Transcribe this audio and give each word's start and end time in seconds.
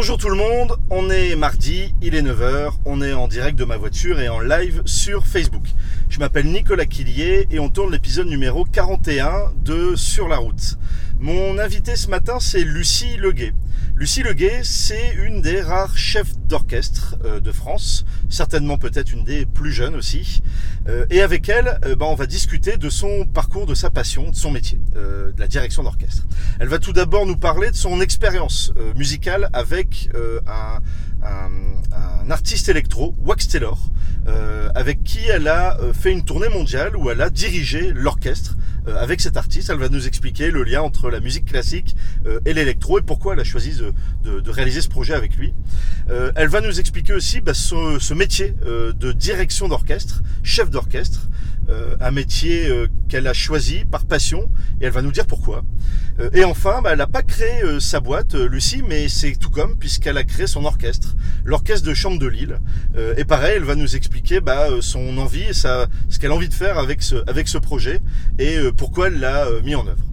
Bonjour 0.00 0.16
tout 0.16 0.28
le 0.28 0.36
monde, 0.36 0.76
on 0.90 1.10
est 1.10 1.34
mardi, 1.34 1.92
il 2.00 2.14
est 2.14 2.22
9h, 2.22 2.70
on 2.84 3.02
est 3.02 3.14
en 3.14 3.26
direct 3.26 3.58
de 3.58 3.64
ma 3.64 3.76
voiture 3.76 4.20
et 4.20 4.28
en 4.28 4.38
live 4.38 4.80
sur 4.84 5.26
Facebook. 5.26 5.64
Je 6.08 6.20
m'appelle 6.20 6.46
Nicolas 6.46 6.86
Quillier 6.86 7.48
et 7.50 7.58
on 7.58 7.68
tourne 7.68 7.90
l'épisode 7.90 8.28
numéro 8.28 8.64
41 8.64 9.50
de 9.64 9.96
Sur 9.96 10.28
la 10.28 10.36
route. 10.36 10.78
Mon 11.18 11.58
invité 11.58 11.96
ce 11.96 12.06
matin 12.06 12.36
c'est 12.38 12.62
Lucie 12.62 13.16
Leguet. 13.16 13.54
Lucie 13.98 14.22
Leguet, 14.22 14.60
c'est 14.62 15.12
une 15.14 15.42
des 15.42 15.60
rares 15.60 15.98
chefs 15.98 16.38
d'orchestre 16.46 17.16
euh, 17.24 17.40
de 17.40 17.50
France, 17.50 18.06
certainement 18.28 18.78
peut-être 18.78 19.12
une 19.12 19.24
des 19.24 19.44
plus 19.44 19.72
jeunes 19.72 19.96
aussi. 19.96 20.40
Euh, 20.88 21.04
et 21.10 21.20
avec 21.20 21.48
elle, 21.48 21.80
euh, 21.84 21.96
ben, 21.96 22.06
on 22.06 22.14
va 22.14 22.26
discuter 22.26 22.76
de 22.76 22.90
son 22.90 23.26
parcours, 23.26 23.66
de 23.66 23.74
sa 23.74 23.90
passion, 23.90 24.30
de 24.30 24.36
son 24.36 24.52
métier, 24.52 24.78
de 24.94 25.34
la 25.36 25.48
direction 25.48 25.82
d'orchestre. 25.82 26.22
Elle 26.60 26.68
va 26.68 26.78
tout 26.78 26.92
d'abord 26.92 27.26
nous 27.26 27.36
parler 27.36 27.72
de 27.72 27.76
son 27.76 28.00
expérience 28.00 28.72
musicale 28.94 29.50
avec 29.52 30.10
un, 30.46 30.80
un, 31.22 32.30
artiste 32.30 32.68
électro, 32.68 33.14
Wax 33.24 33.48
Taylor, 33.48 33.78
avec 34.74 35.02
qui 35.02 35.20
elle 35.26 35.48
a 35.48 35.78
fait 35.94 36.12
une 36.12 36.22
tournée 36.22 36.50
mondiale 36.50 36.94
où 36.94 37.08
elle 37.10 37.22
a 37.22 37.30
dirigé 37.30 37.92
l'orchestre 37.94 38.56
avec 38.86 39.22
cet 39.22 39.38
artiste. 39.38 39.70
Elle 39.70 39.78
va 39.78 39.88
nous 39.88 40.06
expliquer 40.06 40.50
le 40.50 40.62
lien 40.62 40.82
entre 40.82 41.10
la 41.10 41.20
musique 41.20 41.46
classique 41.46 41.96
et 42.44 42.52
l'électro 42.52 42.98
et 42.98 43.02
pourquoi 43.02 43.32
elle 43.32 43.40
a 43.40 43.44
choisi 43.44 43.80
de, 44.24 44.50
réaliser 44.50 44.82
ce 44.82 44.88
projet 44.88 45.14
avec 45.14 45.36
lui. 45.36 45.54
Euh, 46.10 46.32
elle 46.36 46.48
va 46.48 46.60
nous 46.60 46.80
expliquer 46.80 47.12
aussi 47.12 47.40
bah, 47.40 47.54
ce, 47.54 48.14
métier 48.14 48.54
euh, 48.66 48.92
de 48.92 49.12
direction 49.12 49.68
d'orchestre, 49.68 50.22
chef 50.42 50.70
d'orchestre, 50.70 51.27
euh, 51.68 51.96
un 52.00 52.10
métier 52.10 52.68
qu'elle 53.08 53.26
a 53.26 53.32
choisi 53.32 53.84
par 53.84 54.06
passion 54.06 54.50
et 54.80 54.86
elle 54.86 54.92
va 54.92 55.02
nous 55.02 55.12
dire 55.12 55.26
pourquoi. 55.26 55.64
et 56.32 56.44
enfin, 56.44 56.80
bah, 56.82 56.90
elle 56.92 56.98
n'a 56.98 57.06
pas 57.06 57.22
créé 57.22 57.62
sa 57.80 58.00
boîte, 58.00 58.34
Lucie, 58.34 58.82
mais 58.86 59.08
c'est 59.08 59.36
tout 59.36 59.50
comme 59.50 59.76
puisqu'elle 59.76 60.16
a 60.16 60.24
créé 60.24 60.46
son 60.46 60.64
orchestre, 60.64 61.16
l'orchestre 61.44 61.86
de 61.86 61.94
chambre 61.94 62.18
de 62.18 62.26
Lille. 62.26 62.58
et 63.16 63.24
pareil, 63.24 63.54
elle 63.56 63.64
va 63.64 63.74
nous 63.74 63.96
expliquer 63.96 64.40
bah, 64.40 64.68
son 64.80 65.18
envie 65.18 65.42
et 65.42 65.52
ce 65.52 65.86
qu'elle 66.18 66.30
a 66.30 66.34
envie 66.34 66.48
de 66.48 66.54
faire 66.54 66.78
avec 66.78 67.02
ce, 67.02 67.16
avec 67.28 67.48
ce 67.48 67.58
projet 67.58 68.00
et 68.38 68.56
pourquoi 68.76 69.08
elle 69.08 69.20
l'a 69.20 69.46
mis 69.62 69.74
en 69.74 69.86
œuvre. 69.86 70.04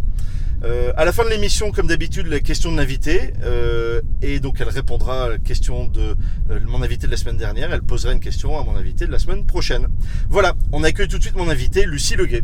Euh, 0.63 0.93
à 0.95 1.05
la 1.05 1.11
fin 1.11 1.23
de 1.23 1.29
l'émission, 1.29 1.71
comme 1.71 1.87
d'habitude, 1.87 2.27
la 2.27 2.39
question 2.39 2.71
de 2.71 2.77
l'invité. 2.77 3.33
Euh, 3.43 4.01
et 4.21 4.39
donc, 4.39 4.57
elle 4.59 4.69
répondra 4.69 5.25
à 5.25 5.29
la 5.29 5.37
question 5.37 5.85
de 5.87 6.15
euh, 6.49 6.59
mon 6.65 6.81
invité 6.81 7.07
de 7.07 7.11
la 7.11 7.17
semaine 7.17 7.37
dernière. 7.37 7.73
Elle 7.73 7.83
posera 7.83 8.13
une 8.13 8.19
question 8.19 8.57
à 8.59 8.63
mon 8.63 8.75
invité 8.75 9.05
de 9.05 9.11
la 9.11 9.19
semaine 9.19 9.45
prochaine. 9.45 9.87
Voilà, 10.29 10.53
on 10.71 10.83
accueille 10.83 11.07
tout 11.07 11.17
de 11.17 11.23
suite 11.23 11.35
mon 11.35 11.49
invité, 11.49 11.85
Lucie 11.85 12.15
Leguet. 12.15 12.43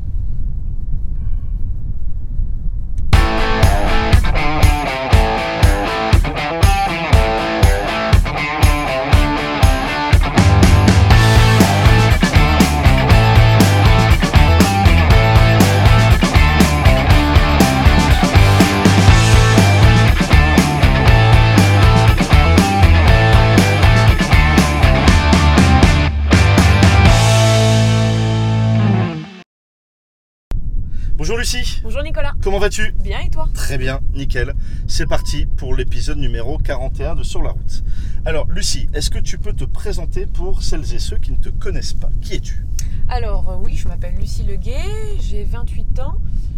Lucie. 31.42 31.82
Bonjour 31.82 32.04
Nicolas. 32.04 32.34
Comment 32.44 32.60
vas-tu? 32.60 32.94
Bien 33.04 33.18
et 33.22 33.30
toi? 33.32 33.50
Très 33.56 33.80
bien, 33.80 34.00
nickel. 34.14 34.54
C'est 34.88 35.08
parti 35.08 35.48
pour 35.48 35.74
l'épisode 35.76 36.20
numéro 36.20 36.60
41 36.60 37.16
de 37.16 37.24
Sur 37.24 37.42
la 37.42 37.50
route. 37.50 37.84
Alors 38.26 38.48
Lucie, 38.48 38.88
est-ce 38.94 39.10
que 39.10 39.18
tu 39.18 39.40
peux 39.40 39.54
te 39.54 39.64
présenter 39.64 40.28
pour 40.28 40.62
celles 40.62 40.94
et 40.94 41.00
ceux 41.00 41.18
qui 41.18 41.32
ne 41.32 41.38
te 41.38 41.50
connaissent 41.50 41.96
pas? 41.96 42.12
Qui 42.22 42.36
es-tu? 42.36 42.64
Alors 43.10 43.50
euh, 43.50 43.56
oui, 43.60 43.76
je 43.76 43.88
m'appelle 43.88 44.14
Lucie 44.20 44.44
Leguet, 44.44 44.86
j'ai 45.20 45.44
28 45.44 46.00
ans, 46.02 46.18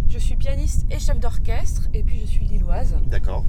je 0.09 0.17
suis 0.17 0.35
pianiste 0.35 0.85
et 0.91 0.99
chef 0.99 1.17
d'orchestre 1.17 1.83
et 1.93 2.03
puis 2.03 2.19
je 2.19 2.25
suis 2.29 2.43
lilloise. 2.43 2.93
D'accord. 3.09 3.45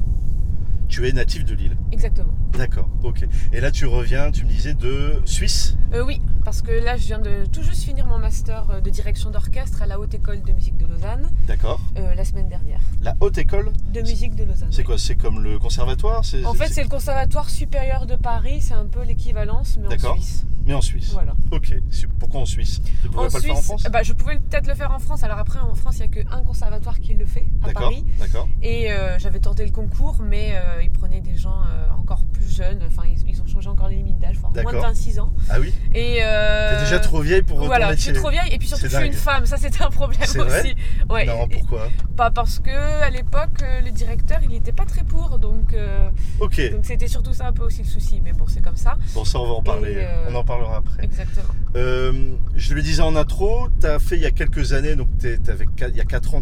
Tu 0.88 1.08
es 1.08 1.12
natif 1.12 1.44
de 1.44 1.56
Lille? 1.56 1.76
Exactement. 1.90 2.32
D'accord, 2.52 2.88
ok. 3.02 3.26
Et 3.52 3.60
là 3.60 3.72
tu 3.72 3.86
reviens, 3.86 4.30
tu 4.30 4.44
me 4.44 4.50
disais, 4.50 4.74
de 4.74 5.20
Suisse? 5.24 5.76
Euh, 5.94 6.04
Oui, 6.04 6.20
parce 6.44 6.60
que 6.62 6.70
là, 6.70 6.96
je 6.96 7.06
viens 7.06 7.18
de 7.18 7.46
tout 7.46 7.62
juste 7.62 7.82
finir 7.82 8.06
mon 8.06 8.18
master 8.18 8.66
euh, 8.70 8.80
de 8.80 8.90
direction 8.90 9.30
d'orchestre 9.30 9.82
à 9.82 9.86
la 9.86 9.98
Haute 9.98 10.14
École 10.14 10.42
de 10.42 10.52
musique 10.52 10.76
de 10.76 10.86
Lausanne. 10.86 11.30
D'accord. 11.46 11.80
Euh, 11.96 12.14
la 12.14 12.24
semaine 12.24 12.48
dernière. 12.48 12.80
La 13.02 13.16
Haute 13.20 13.38
École 13.38 13.72
De 13.92 14.02
musique 14.02 14.36
de 14.36 14.44
Lausanne. 14.44 14.68
C'est 14.70 14.84
quoi 14.84 14.98
C'est 14.98 15.16
comme 15.16 15.42
le 15.42 15.58
conservatoire 15.58 16.22
En 16.44 16.54
fait, 16.54 16.68
c'est 16.68 16.82
le 16.82 16.88
conservatoire 16.88 17.48
supérieur 17.48 18.06
de 18.06 18.16
Paris. 18.16 18.60
C'est 18.60 18.74
un 18.74 18.86
peu 18.86 19.02
l'équivalence, 19.02 19.78
mais 19.80 19.94
en 19.94 20.14
Suisse. 20.14 20.44
Mais 20.66 20.74
en 20.74 20.80
Suisse. 20.80 21.10
Voilà. 21.12 21.34
Ok. 21.50 21.74
Pourquoi 22.18 22.40
en 22.40 22.46
Suisse? 22.46 22.80
Tu 23.02 23.08
pouvais 23.08 23.28
pas 23.28 23.38
le 23.38 23.44
faire 23.44 23.56
en 23.56 23.62
France? 23.62 23.82
bah, 23.84 24.02
Je 24.02 24.12
pouvais 24.12 24.38
peut-être 24.38 24.66
le 24.66 24.74
faire 24.74 24.92
en 24.92 24.98
France. 24.98 25.22
Alors 25.22 25.38
après, 25.38 25.58
en 25.58 25.74
France, 25.74 25.98
il 25.98 26.08
n'y 26.08 26.18
a 26.18 26.22
qu'un 26.22 26.42
conservatoire 26.42 27.00
qui 27.00 27.14
le 27.14 27.26
fait, 27.26 27.46
à 27.62 27.72
Paris. 27.72 28.04
D'accord. 28.18 28.48
Et 28.62 28.88
j'avais 29.18 29.40
tenté 29.40 29.64
le 29.64 29.70
concours, 29.70 30.16
mais 30.22 30.54
il 30.82 30.90
prenait 30.90 31.20
des 31.20 31.36
gens 31.36 31.62
encore 31.98 32.24
plus 32.32 32.48
jeunes. 32.54 32.80
Enfin, 32.86 33.02
ils, 33.26 33.40
ont 33.40 33.46
changé 33.46 33.68
encore 33.68 33.88
les 33.88 33.96
limites 33.96 34.18
d'âge, 34.18 34.36
moins 34.40 34.72
de 34.72 34.78
26 34.78 35.18
ans. 35.18 35.32
Ah 35.48 35.56
oui? 35.60 35.72
Et 35.94 36.18
euh, 36.22 36.76
T'es 36.76 36.84
déjà 36.84 36.98
trop 36.98 37.20
vieille 37.20 37.42
pour 37.42 37.58
Voilà, 37.64 37.94
je 37.94 38.00
suis 38.00 38.12
trop 38.12 38.30
vieille 38.30 38.52
et 38.52 38.58
puis 38.58 38.68
surtout 38.68 38.86
je 38.88 38.96
suis 38.96 39.06
une 39.06 39.12
femme, 39.12 39.46
ça 39.46 39.56
c'était 39.56 39.82
un 39.82 39.90
problème 39.90 40.20
aussi. 40.22 40.38
Vrai? 40.38 40.74
ouais. 41.10 41.26
Non, 41.26 41.48
pourquoi? 41.48 41.88
Pas 42.16 42.30
parce 42.30 42.58
que 42.58 43.02
à 43.02 43.10
l'époque 43.10 43.62
euh, 43.62 43.80
le 43.80 43.90
directeur 43.90 44.38
il 44.42 44.50
n'était 44.50 44.72
pas 44.72 44.84
très 44.84 45.02
pour, 45.02 45.38
donc. 45.38 45.74
Euh, 45.74 46.08
ok. 46.40 46.72
Donc 46.72 46.84
c'était 46.84 47.08
surtout 47.08 47.32
ça 47.32 47.48
un 47.48 47.52
peu 47.52 47.64
aussi 47.64 47.82
le 47.82 47.88
souci, 47.88 48.20
mais 48.22 48.32
bon 48.32 48.44
c'est 48.46 48.62
comme 48.62 48.76
ça. 48.76 48.96
Bon 49.14 49.24
ça 49.24 49.38
on 49.38 49.46
va 49.46 49.54
en 49.54 49.62
parler, 49.62 49.94
euh, 49.96 50.26
on 50.28 50.34
en 50.34 50.44
parlera 50.54 50.76
après. 50.78 51.04
Exactement. 51.04 51.48
je 51.74 52.74
le 52.74 52.82
disais 52.82 53.02
en 53.02 53.16
intro, 53.16 53.68
tu 53.80 53.86
as 53.86 53.98
fait 53.98 54.16
il 54.16 54.22
y 54.22 54.26
a 54.26 54.30
quelques 54.30 54.72
années, 54.72 54.96
donc 54.96 55.08
avais, 55.22 55.66
il 55.88 55.96
y 55.96 56.00
a 56.00 56.04
4 56.04 56.34
ans, 56.34 56.40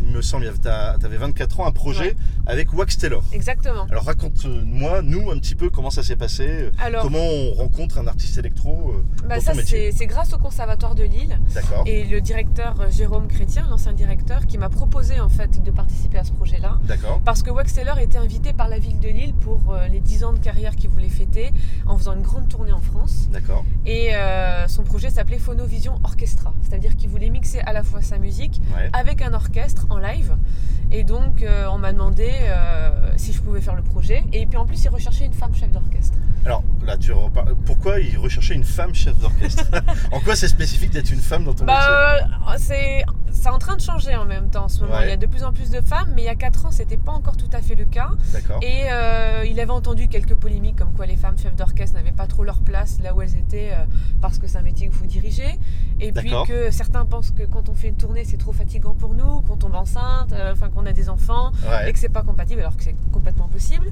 il 0.00 0.14
me 0.14 0.22
semble, 0.22 0.50
tu 0.62 0.68
avais 0.68 1.16
24 1.16 1.60
ans, 1.60 1.66
un 1.66 1.72
projet 1.72 2.16
avec 2.46 2.72
Wax 2.72 2.98
Taylor. 2.98 3.22
Exactement. 3.32 3.86
Alors 3.90 4.04
raconte-moi, 4.04 5.02
nous, 5.02 5.30
un 5.30 5.38
petit 5.38 5.54
peu 5.54 5.70
comment 5.70 5.90
ça 5.90 6.02
s'est 6.02 6.16
passé, 6.16 6.70
comment 7.02 7.24
on 7.24 7.54
rencontre 7.54 7.98
un 7.98 8.06
artiste 8.06 8.38
électro 8.38 8.94
euh, 8.94 9.28
bah 9.28 9.40
ça, 9.40 9.52
c'est 9.64 10.06
grâce 10.06 10.32
au 10.32 10.38
Conservatoire 10.38 10.94
de 10.94 11.04
Lille 11.04 11.38
et 11.86 12.04
le 12.04 12.20
directeur 12.20 12.80
euh, 12.80 12.90
Jérôme 12.90 13.28
Chrétien, 13.28 13.66
l'ancien 13.70 13.92
directeur, 13.92 14.46
qui 14.46 14.58
m'a 14.58 14.68
proposé 14.68 15.20
en 15.20 15.28
fait 15.28 15.62
de 15.62 15.70
participer 15.70 16.18
à 16.18 16.24
ce 16.24 16.32
projet-là. 16.32 16.78
Parce 17.24 17.42
que 17.42 17.50
Wax 17.50 17.72
Taylor 17.74 17.98
était 17.98 18.18
invité 18.18 18.52
par 18.52 18.68
la 18.68 18.78
ville 18.78 19.00
de 19.00 19.08
Lille 19.08 19.34
pour 19.34 19.60
euh, 19.70 19.86
les 19.88 20.00
10 20.00 20.24
ans 20.24 20.32
de 20.32 20.38
carrière 20.38 20.76
qu'il 20.76 20.90
voulait 20.90 21.08
fêter 21.08 21.52
en 21.86 21.96
faisant 21.98 22.14
une 22.14 22.22
grande 22.22 22.48
tournée 22.48 22.72
en 22.72 22.80
France. 22.80 23.28
D'accord. 23.30 23.53
Et 23.86 24.12
son 24.68 24.82
projet 24.82 25.10
s'appelait 25.10 25.38
Phonovision 25.38 26.00
Orchestra, 26.04 26.54
c'est-à-dire 26.62 26.96
qu'il 26.96 27.10
voulait 27.10 27.30
mixer 27.30 27.60
à 27.60 27.72
la 27.72 27.82
fois 27.82 28.02
sa 28.02 28.18
musique 28.18 28.60
avec 28.92 29.22
un 29.22 29.34
orchestre 29.34 29.86
en 29.90 29.98
live. 29.98 30.36
Et 30.92 31.04
donc 31.04 31.44
on 31.70 31.78
m'a 31.78 31.92
demandé 31.92 32.30
si 33.16 33.32
je 33.32 33.40
pouvais 33.40 33.60
faire 33.60 33.74
le 33.74 33.82
projet. 33.82 34.22
Et 34.32 34.46
puis 34.46 34.56
en 34.56 34.66
plus, 34.66 34.82
il 34.84 34.88
recherchait 34.88 35.26
une 35.26 35.32
femme 35.32 35.54
chef 35.54 35.70
d'orchestre. 35.70 36.18
Alors 36.44 36.62
là, 36.84 36.96
tu 36.96 37.12
reparles. 37.12 37.54
Pourquoi 37.64 38.00
il 38.00 38.18
recherchait 38.18 38.54
une 38.54 38.64
femme 38.64 38.94
chef 38.94 39.18
d'orchestre 39.18 39.64
En 40.12 40.20
quoi 40.20 40.36
c'est 40.36 40.48
spécifique 40.48 40.90
d'être 40.90 41.10
une 41.10 41.20
femme 41.20 41.44
dans 41.44 41.54
ton 41.54 41.64
bah, 41.64 42.18
métier 42.52 43.02
euh, 43.04 43.04
C'est 43.32 43.48
en 43.48 43.58
train 43.58 43.76
de 43.76 43.80
changer 43.80 44.14
en 44.14 44.26
même 44.26 44.50
temps 44.50 44.64
en 44.64 44.68
ce 44.68 44.80
moment. 44.80 45.00
Il 45.02 45.08
y 45.08 45.12
a 45.12 45.16
de 45.16 45.26
plus 45.26 45.42
en 45.44 45.52
plus 45.52 45.70
de 45.70 45.80
femmes, 45.80 46.12
mais 46.14 46.22
il 46.22 46.24
y 46.26 46.28
a 46.28 46.34
4 46.34 46.66
ans, 46.66 46.70
c'était 46.70 46.96
pas 46.96 47.12
encore 47.12 47.36
tout 47.36 47.48
à 47.52 47.62
fait 47.62 47.74
le 47.74 47.84
cas. 47.84 48.10
Et 48.62 48.84
euh, 48.90 49.44
il 49.48 49.58
avait 49.60 49.70
entendu 49.70 50.08
quelques 50.08 50.34
polémiques 50.34 50.76
comme 50.76 50.92
quoi 50.92 51.06
les 51.06 51.16
femmes 51.16 51.38
chefs 51.38 51.56
d'orchestre 51.56 51.96
n'avaient 51.96 52.12
pas 52.12 52.26
trop 52.26 52.44
leur 52.44 52.60
place 52.60 52.98
là 53.02 53.14
où 53.14 53.22
elles 53.22 53.36
étaient 53.36 53.70
euh, 53.72 53.84
parce 54.20 54.38
que 54.38 54.46
c'est 54.46 54.58
un 54.58 54.62
métier 54.62 54.88
qu'il 54.88 54.96
faut 54.96 55.06
diriger. 55.06 55.58
Et 56.00 56.12
puis 56.12 56.32
que 56.46 56.70
certains 56.70 57.06
pensent 57.06 57.30
que 57.30 57.44
quand 57.44 57.68
on 57.68 57.74
fait 57.74 57.88
une 57.88 57.96
tournée, 57.96 58.24
c'est 58.24 58.36
trop 58.36 58.52
fatigant 58.52 58.94
pour 58.94 59.14
nous, 59.14 59.40
qu'on 59.42 59.56
tombe 59.56 59.74
enceinte, 59.74 60.34
enfin 60.52 60.68
qu'on 60.68 60.84
a 60.86 60.92
des 60.92 61.08
enfants 61.08 61.52
et 61.86 61.92
que 61.92 61.98
c'est 61.98 62.08
pas 62.08 62.22
compatible 62.22 62.60
alors 62.60 62.76
que 62.76 62.82
c'est 62.82 62.96
complètement 63.12 63.48
possible. 63.48 63.90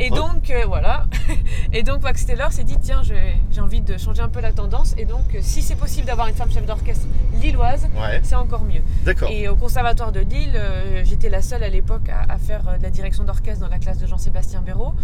et 0.00 0.10
donc 0.10 0.52
voilà. 0.66 1.06
et 1.74 1.82
donc 1.82 2.04
Wax 2.04 2.24
Taylor 2.24 2.52
s'est 2.52 2.62
dit 2.62 2.76
tiens, 2.80 3.02
j'ai 3.02 3.60
envie 3.60 3.80
de 3.80 3.98
changer 3.98 4.22
un 4.22 4.28
peu 4.28 4.40
la 4.40 4.52
tendance 4.52 4.94
et 4.96 5.06
donc 5.06 5.36
si 5.40 5.60
c'est 5.60 5.74
possible 5.74 6.06
d'avoir 6.06 6.28
une 6.28 6.34
femme 6.36 6.50
chef 6.52 6.64
d'orchestre 6.64 7.04
lilloise, 7.42 7.88
c'est 8.22 8.36
encore 8.36 8.62
mieux. 8.64 8.82
Et 9.28 9.48
au 9.48 9.56
conservatoire 9.56 10.12
de 10.12 10.20
Lille, 10.20 10.52
euh, 10.54 11.02
j'étais 11.04 11.28
la 11.28 11.42
seule 11.42 11.64
à 11.64 11.68
l'époque 11.68 12.08
à, 12.08 12.38
faire 12.38 12.68
euh, 12.68 12.78
de 12.78 12.82
la 12.84 12.90
direction 12.90 13.24
d'orchestre 13.24 13.60
dans 13.60 13.68
la 13.68 13.80
classe 13.80 13.98
de 13.98 14.06
Jean-Sébastien 14.06 14.62
Béraud 14.62 14.94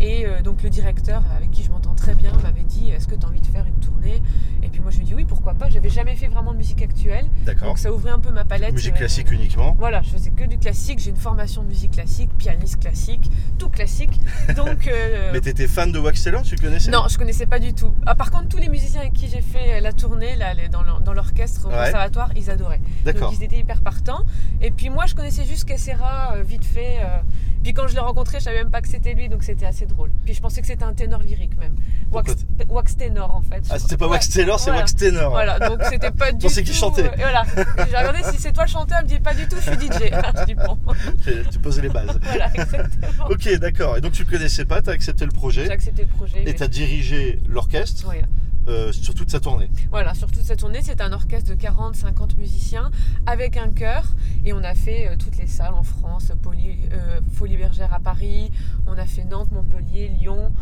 et 0.00 0.24
euh, 0.24 0.40
donc 0.40 0.62
le 0.62 0.70
directeur 0.70 1.24
avec 1.36 1.50
qui 1.50 1.64
je 1.64 1.70
m'entends 1.70 1.94
très 1.94 2.14
bien 2.14 2.32
m'avait 2.44 2.62
dit 2.62 2.90
est-ce 2.90 3.08
que 3.08 3.16
tu 3.16 3.26
as 3.26 3.28
envie 3.28 3.40
de 3.40 3.46
faire 3.46 3.66
une 3.66 3.80
tournée? 3.80 4.22
Et 4.62 4.68
puis 4.68 4.80
moi 4.80 4.92
je 4.92 4.98
lui 4.98 5.04
ai 5.04 5.06
dit 5.08 5.14
oui 5.14 5.24
pourquoi 5.24 5.54
pas. 5.54 5.68
J'avais 5.68 5.90
jamais 5.90 6.14
fait 6.14 6.28
vraiment 6.28 6.52
de 6.52 6.58
musique 6.58 6.82
actuelle, 6.82 7.26
donc 7.60 7.78
ça 7.78 7.92
ouvrait 7.92 8.12
un 8.12 8.20
peu 8.20 8.30
ma 8.30 8.44
palette. 8.44 8.72
Musique 8.72 8.94
classique 8.94 9.32
uniquement. 9.32 9.74
Voilà, 9.78 10.00
je 10.02 10.10
faisais 10.10 10.30
que 10.30 10.44
du 10.44 10.58
classique. 10.58 11.00
J'ai 11.00 11.10
une 11.10 11.16
formation 11.16 11.64
de 11.64 11.68
musique 11.68 11.92
classique, 11.92 12.30
pianiste 12.38 12.78
classique, 12.78 13.28
tout 13.58 13.68
classique. 13.68 14.20
Donc. 14.56 14.88
Mais 15.32 15.40
t'étais 15.40 15.66
fan 15.66 15.90
de 15.90 15.98
Wax 15.98 16.19
Tu 16.44 16.56
connaissais 16.56 16.90
Non, 16.90 17.04
je 17.08 17.16
connaissais 17.16 17.46
pas 17.46 17.58
du 17.58 17.72
tout. 17.72 17.94
Ah, 18.04 18.14
par 18.14 18.30
contre, 18.30 18.48
tous 18.48 18.58
les 18.58 18.68
musiciens 18.68 19.00
avec 19.00 19.14
qui 19.14 19.26
j'ai 19.28 19.40
fait 19.40 19.80
la 19.80 19.94
tournée 19.94 20.36
là, 20.36 20.52
dans 20.68 21.12
l'orchestre 21.14 21.66
au 21.66 21.70
conservatoire, 21.70 22.30
ils 22.36 22.50
adoraient. 22.50 22.80
Donc 23.06 23.32
ils 23.32 23.42
étaient 23.42 23.58
hyper 23.58 23.80
partants. 23.80 24.24
Et 24.60 24.70
puis 24.70 24.90
moi, 24.90 25.06
je 25.06 25.14
connaissais 25.14 25.44
juste 25.44 25.64
Cassera 25.64 26.34
euh, 26.34 26.42
vite 26.42 26.64
fait. 26.64 26.98
Euh, 27.00 27.18
Puis 27.62 27.74
quand 27.74 27.86
je 27.88 27.94
l'ai 27.94 28.00
rencontré, 28.00 28.38
je 28.38 28.44
savais 28.44 28.58
même 28.58 28.70
pas 28.70 28.80
que 28.80 28.88
c'était 28.88 29.12
lui, 29.12 29.28
donc 29.28 29.42
c'était 29.42 29.66
assez 29.66 29.84
drôle. 29.86 30.10
Puis 30.24 30.34
je 30.34 30.40
pensais 30.40 30.60
que 30.60 30.66
c'était 30.66 30.84
un 30.84 30.94
ténor 30.94 31.20
lyrique 31.20 31.58
même. 31.58 31.74
Wax, 32.10 32.34
wax 32.68 32.96
ténor 32.96 33.34
en 33.34 33.42
fait. 33.42 33.62
Ah, 33.70 33.78
c'était 33.78 33.96
pas 33.96 34.08
Wax 34.08 34.30
Taylor, 34.30 34.58
c'est 34.58 34.70
Wax 34.70 34.94
ténor. 34.96 35.30
Voilà, 35.30 35.58
donc 35.58 35.80
c'était 35.90 36.10
pas 36.10 36.32
du 36.32 36.46
tout. 36.46 36.52
qui 36.52 36.72
chantait. 36.72 37.04
Euh, 37.04 37.10
voilà. 37.16 37.44
J'ai 37.54 37.96
regardé 37.96 38.22
si 38.24 38.38
c'est 38.38 38.52
toi 38.52 38.64
le 38.64 38.70
chanteur, 38.70 38.98
elle 38.98 39.04
me 39.04 39.08
dit 39.10 39.20
pas 39.20 39.34
du 39.34 39.46
tout, 39.46 39.56
je 39.56 39.70
suis 39.70 39.74
DJ. 39.74 40.10
je 40.40 40.44
dis 40.46 40.54
bon. 40.54 40.78
tu 41.50 41.58
posais 41.58 41.82
les 41.82 41.88
bases. 41.90 42.18
voilà, 42.22 42.50
exactement. 42.54 43.26
Ok, 43.28 43.48
d'accord. 43.58 43.98
Et 43.98 44.00
donc 44.00 44.12
tu 44.12 44.24
connaissais 44.24 44.64
pas, 44.64 44.80
tu 44.80 44.90
as 44.90 44.94
accepté 44.94 45.24
le 45.24 45.32
projet. 45.32 45.66
J'ai 45.66 45.72
accepté 45.72 46.02
le 46.02 46.08
projet. 46.08 46.42
Et 46.46 46.54
tu 46.54 46.62
as 46.62 46.68
dirigé 46.68 47.40
l'orchestre. 47.46 48.06
Oui. 48.08 48.16
Euh, 48.70 48.92
sur 48.92 49.14
toute 49.14 49.30
sa 49.30 49.40
tournée. 49.40 49.68
Voilà, 49.90 50.14
sur 50.14 50.30
toute 50.30 50.44
sa 50.44 50.54
tournée, 50.54 50.80
c'est 50.82 51.00
un 51.00 51.12
orchestre 51.12 51.50
de 51.50 51.56
40-50 51.56 52.36
musiciens 52.38 52.92
avec 53.26 53.56
un 53.56 53.70
chœur. 53.70 54.04
Et 54.44 54.52
on 54.52 54.62
a 54.62 54.74
fait 54.74 55.08
euh, 55.08 55.16
toutes 55.18 55.36
les 55.38 55.48
salles 55.48 55.74
en 55.74 55.82
France, 55.82 56.30
euh, 56.30 57.20
Folie 57.32 57.56
Bergère 57.56 57.92
à 57.92 57.98
Paris, 57.98 58.52
on 58.86 58.92
a 58.92 59.06
fait 59.06 59.24
Nantes, 59.24 59.50
Montpellier, 59.50 60.08
Lyon, 60.08 60.52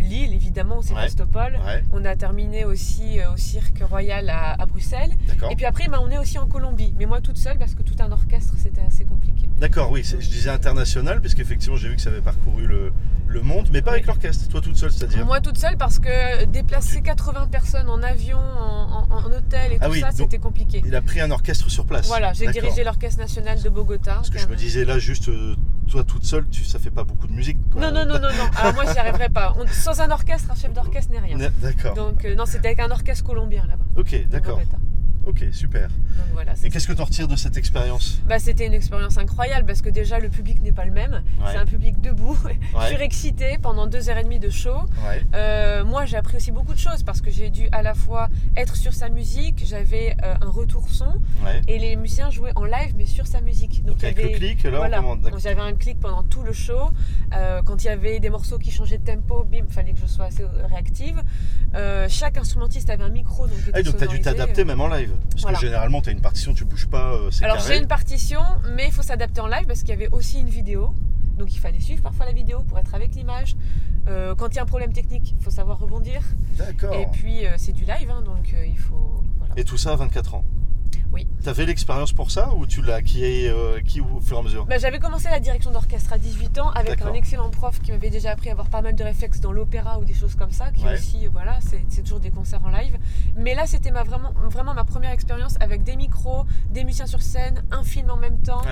Lille 0.00 0.34
évidemment, 0.34 0.82
Sébastopol. 0.82 1.58
On 1.92 2.04
a 2.04 2.16
terminé 2.16 2.64
aussi 2.64 3.18
au 3.32 3.36
Cirque 3.36 3.82
Royal 3.82 4.28
à, 4.30 4.66
Bruxelles. 4.66 5.12
Et 5.50 5.56
puis 5.56 5.66
après, 5.66 5.88
bah, 5.88 5.98
on 6.02 6.10
est 6.10 6.18
aussi 6.18 6.38
en 6.38 6.46
Colombie. 6.46 6.94
Mais 6.98 7.06
moi 7.06 7.20
toute 7.20 7.38
seule 7.38 7.58
parce 7.58 7.74
que 7.74 7.82
tout 7.82 7.96
un 8.00 8.12
orchestre, 8.12 8.54
c'était 8.58 8.82
assez 8.82 9.04
compliqué. 9.04 9.48
D'accord, 9.60 9.90
oui, 9.90 10.02
je 10.02 10.16
disais 10.16 10.50
international, 10.50 11.20
puisqu'effectivement 11.20 11.76
j'ai 11.76 11.88
vu 11.88 11.96
que 11.96 12.00
ça 12.00 12.08
avait 12.08 12.22
parcouru 12.22 12.66
le, 12.66 12.92
le 13.30 13.42
monde, 13.42 13.68
mais 13.72 13.82
pas 13.82 13.92
avec 13.92 14.06
l'orchestre, 14.06 14.48
toi 14.48 14.60
toute 14.60 14.76
seule, 14.76 14.90
c'est-à-dire 14.90 15.24
Moi 15.24 15.40
toute 15.40 15.56
seule 15.56 15.76
parce 15.76 15.98
que 15.98 16.44
déplacer 16.46 17.00
80 17.00 17.48
personnes 17.48 17.88
en 17.88 18.02
avion, 18.02 18.38
en, 18.38 19.24
hôtel 19.24 19.72
et 19.72 19.78
ah 19.80 19.88
tout 19.88 19.94
ça, 19.94 20.10
c'était 20.12 20.38
compliqué. 20.38 20.82
Il 20.84 20.94
a 20.94 21.02
pris 21.02 21.20
un 21.20 21.30
orchestre 21.30 21.70
sur 21.70 21.84
place. 21.84 22.06
Voilà, 22.06 22.32
j'ai 22.32 22.48
dirigé 22.48 22.84
l'orchestre 22.84 23.20
national 23.20 23.62
de 23.62 23.68
Bogota. 23.68 24.14
Parce 24.14 24.30
que 24.30 24.38
je 24.38 24.46
me 24.46 24.56
disais 24.56 24.84
là, 24.84 24.98
juste 24.98 25.28
euh, 25.28 25.54
toi 25.90 26.04
toute 26.04 26.24
seule, 26.24 26.48
tu, 26.48 26.64
ça 26.64 26.78
fait 26.78 26.90
pas 26.90 27.04
beaucoup 27.04 27.26
de 27.26 27.32
musique. 27.32 27.58
Non, 27.74 27.90
non, 27.92 28.06
non, 28.06 28.14
non, 28.14 28.20
non. 28.20 28.50
Alors 28.56 28.74
moi, 28.74 28.84
j'y 28.90 28.98
arriverais 28.98 29.28
pas. 29.28 29.54
sans 29.72 30.00
un 30.00 30.10
orchestre, 30.10 30.50
un 30.50 30.54
chef 30.54 30.72
d'orchestre 30.72 31.12
n'est 31.12 31.18
rien. 31.18 31.36
D'accord. 31.60 31.94
Donc, 31.94 32.24
euh, 32.24 32.34
non, 32.34 32.46
c'était 32.46 32.68
avec 32.68 32.80
un 32.80 32.90
orchestre 32.90 33.24
colombien 33.24 33.66
là-bas. 33.66 33.84
Ok, 33.96 34.28
d'accord. 34.28 34.60
Ok, 35.26 35.44
super. 35.52 35.88
Et 36.64 36.70
qu'est-ce 36.70 36.88
que 36.88 36.92
tu 36.92 37.00
en 37.00 37.04
retires 37.04 37.28
de 37.28 37.36
cette 37.36 37.56
expérience? 37.56 38.20
Bah, 38.26 38.38
C'était 38.38 38.66
une 38.66 38.74
expérience 38.74 39.18
incroyable 39.18 39.66
parce 39.66 39.82
que 39.82 39.88
déjà 39.88 40.18
le 40.18 40.28
public 40.28 40.62
n'est 40.62 40.72
pas 40.72 40.84
le 40.84 40.92
même. 40.92 41.22
C'est 41.50 41.56
un 41.56 41.66
public 41.66 42.00
debout, 42.00 42.38
surexcité 42.88 43.58
pendant 43.60 43.86
deux 43.86 44.08
heures 44.08 44.18
et 44.18 44.24
demie 44.24 44.38
de 44.38 44.50
show. 44.50 44.76
Euh, 45.34 45.84
moi 45.84 46.04
j'ai 46.06 46.16
appris 46.16 46.36
aussi 46.36 46.52
beaucoup 46.52 46.74
de 46.74 46.78
choses 46.78 47.02
parce 47.02 47.20
que 47.20 47.30
j'ai 47.30 47.50
dû 47.50 47.68
à 47.72 47.82
la 47.82 47.94
fois 47.94 48.28
être 48.56 48.76
sur 48.76 48.94
sa 48.94 49.08
musique, 49.08 49.62
j'avais 49.66 50.16
euh, 50.22 50.34
un 50.40 50.50
retour 50.50 50.88
son 50.88 51.20
et 51.68 51.78
les 51.78 51.96
musiciens 51.96 52.30
jouaient 52.30 52.52
en 52.56 52.64
live 52.64 52.94
mais 52.96 53.06
sur 53.06 53.26
sa 53.26 53.40
musique. 53.40 53.84
Donc, 53.84 54.02
avec 54.02 54.22
le 54.22 54.38
clic 54.38 54.62
là 54.64 54.78
voilà. 54.78 55.02
J'avais 55.38 55.60
un 55.60 55.74
clic 55.74 55.98
pendant 56.00 56.22
tout 56.22 56.42
le 56.42 56.52
show. 56.52 56.90
Euh, 57.34 57.62
quand 57.62 57.84
il 57.84 57.86
y 57.86 57.90
avait 57.90 58.20
des 58.20 58.30
morceaux 58.30 58.58
qui 58.58 58.70
changeaient 58.70 58.98
de 58.98 59.04
tempo, 59.04 59.44
bim, 59.44 59.64
il 59.68 59.72
fallait 59.72 59.92
que 59.92 60.00
je 60.00 60.06
sois 60.06 60.26
assez 60.26 60.44
réactive. 60.68 61.22
chaque 62.08 62.36
instrumentiste 62.36 62.90
avait 62.90 63.04
un 63.04 63.10
micro 63.10 63.46
donc. 63.46 63.58
Ah, 63.72 63.82
donc 63.82 63.96
tu 63.96 64.04
as 64.04 64.06
dû 64.06 64.20
t'adapter 64.20 64.64
même 64.64 64.80
en 64.80 64.88
live 64.88 65.09
parce 65.32 65.54
que 65.54 65.60
généralement, 65.60 66.00
tu 66.02 66.10
as 66.10 66.12
une 66.12 66.20
partition, 66.20 66.54
tu 66.54 66.64
bouges 66.64 66.88
pas, 66.88 67.14
euh, 67.14 67.30
Alors 67.42 67.60
j'ai 67.60 67.78
une 67.78 67.86
partition, 67.86 68.40
mais 68.74 68.86
il 68.86 68.92
faut 68.92 69.02
s'adapter 69.02 69.40
en 69.40 69.46
live 69.46 69.66
parce 69.66 69.80
qu'il 69.80 69.90
y 69.90 69.92
avait 69.92 70.10
aussi 70.12 70.40
une 70.40 70.48
vidéo. 70.48 70.94
Donc 71.38 71.54
il 71.54 71.58
fallait 71.58 71.80
suivre 71.80 72.02
parfois 72.02 72.26
la 72.26 72.32
vidéo 72.32 72.62
pour 72.64 72.78
être 72.78 72.94
avec 72.94 73.14
l'image. 73.14 73.56
Euh, 74.08 74.34
quand 74.34 74.48
il 74.48 74.56
y 74.56 74.58
a 74.58 74.62
un 74.62 74.66
problème 74.66 74.92
technique, 74.92 75.34
il 75.38 75.42
faut 75.42 75.50
savoir 75.50 75.78
rebondir. 75.78 76.22
D'accord. 76.58 76.94
Et 76.94 77.06
puis 77.12 77.46
euh, 77.46 77.54
c'est 77.56 77.72
du 77.72 77.84
live, 77.84 78.10
hein, 78.10 78.22
donc 78.22 78.54
il 78.66 78.78
faut. 78.78 79.22
Et 79.56 79.64
tout 79.64 79.78
ça 79.78 79.92
à 79.92 79.96
24 79.96 80.34
ans 80.34 80.44
oui. 81.12 81.26
T'avais 81.42 81.66
l'expérience 81.66 82.12
pour 82.12 82.30
ça 82.30 82.54
ou 82.54 82.66
tu 82.66 82.82
l'as 82.82 82.96
acquis, 82.96 83.46
euh, 83.48 83.80
au 84.14 84.20
fur 84.20 84.36
et 84.36 84.40
à 84.40 84.42
mesure 84.42 84.66
bah, 84.66 84.78
J'avais 84.78 84.98
commencé 84.98 85.28
la 85.28 85.40
direction 85.40 85.70
d'orchestre 85.70 86.12
à 86.12 86.18
18 86.18 86.58
ans 86.58 86.70
avec 86.70 87.02
un 87.02 87.12
excellent 87.14 87.50
prof 87.50 87.80
qui 87.80 87.90
m'avait 87.90 88.10
déjà 88.10 88.30
appris 88.30 88.48
à 88.48 88.52
avoir 88.52 88.68
pas 88.68 88.82
mal 88.82 88.94
de 88.94 89.02
réflexes 89.02 89.40
dans 89.40 89.52
l'opéra 89.52 89.98
ou 89.98 90.04
des 90.04 90.14
choses 90.14 90.34
comme 90.34 90.52
ça, 90.52 90.70
qui 90.70 90.86
aussi, 90.86 91.26
voilà, 91.26 91.58
c'est 91.88 92.02
toujours 92.02 92.20
des 92.20 92.30
concerts 92.30 92.64
en 92.64 92.70
live. 92.70 92.96
Mais 93.36 93.54
là, 93.54 93.66
c'était 93.66 93.90
ma, 93.90 94.02
vraiment, 94.02 94.32
vraiment 94.50 94.74
ma 94.74 94.84
première 94.84 95.10
expérience 95.10 95.56
avec 95.60 95.82
des 95.82 95.96
micros, 95.96 96.44
des 96.70 96.84
musiciens 96.84 97.06
sur 97.06 97.22
scène, 97.22 97.64
un 97.70 97.82
film 97.82 98.10
en 98.10 98.16
même 98.16 98.40
temps, 98.42 98.62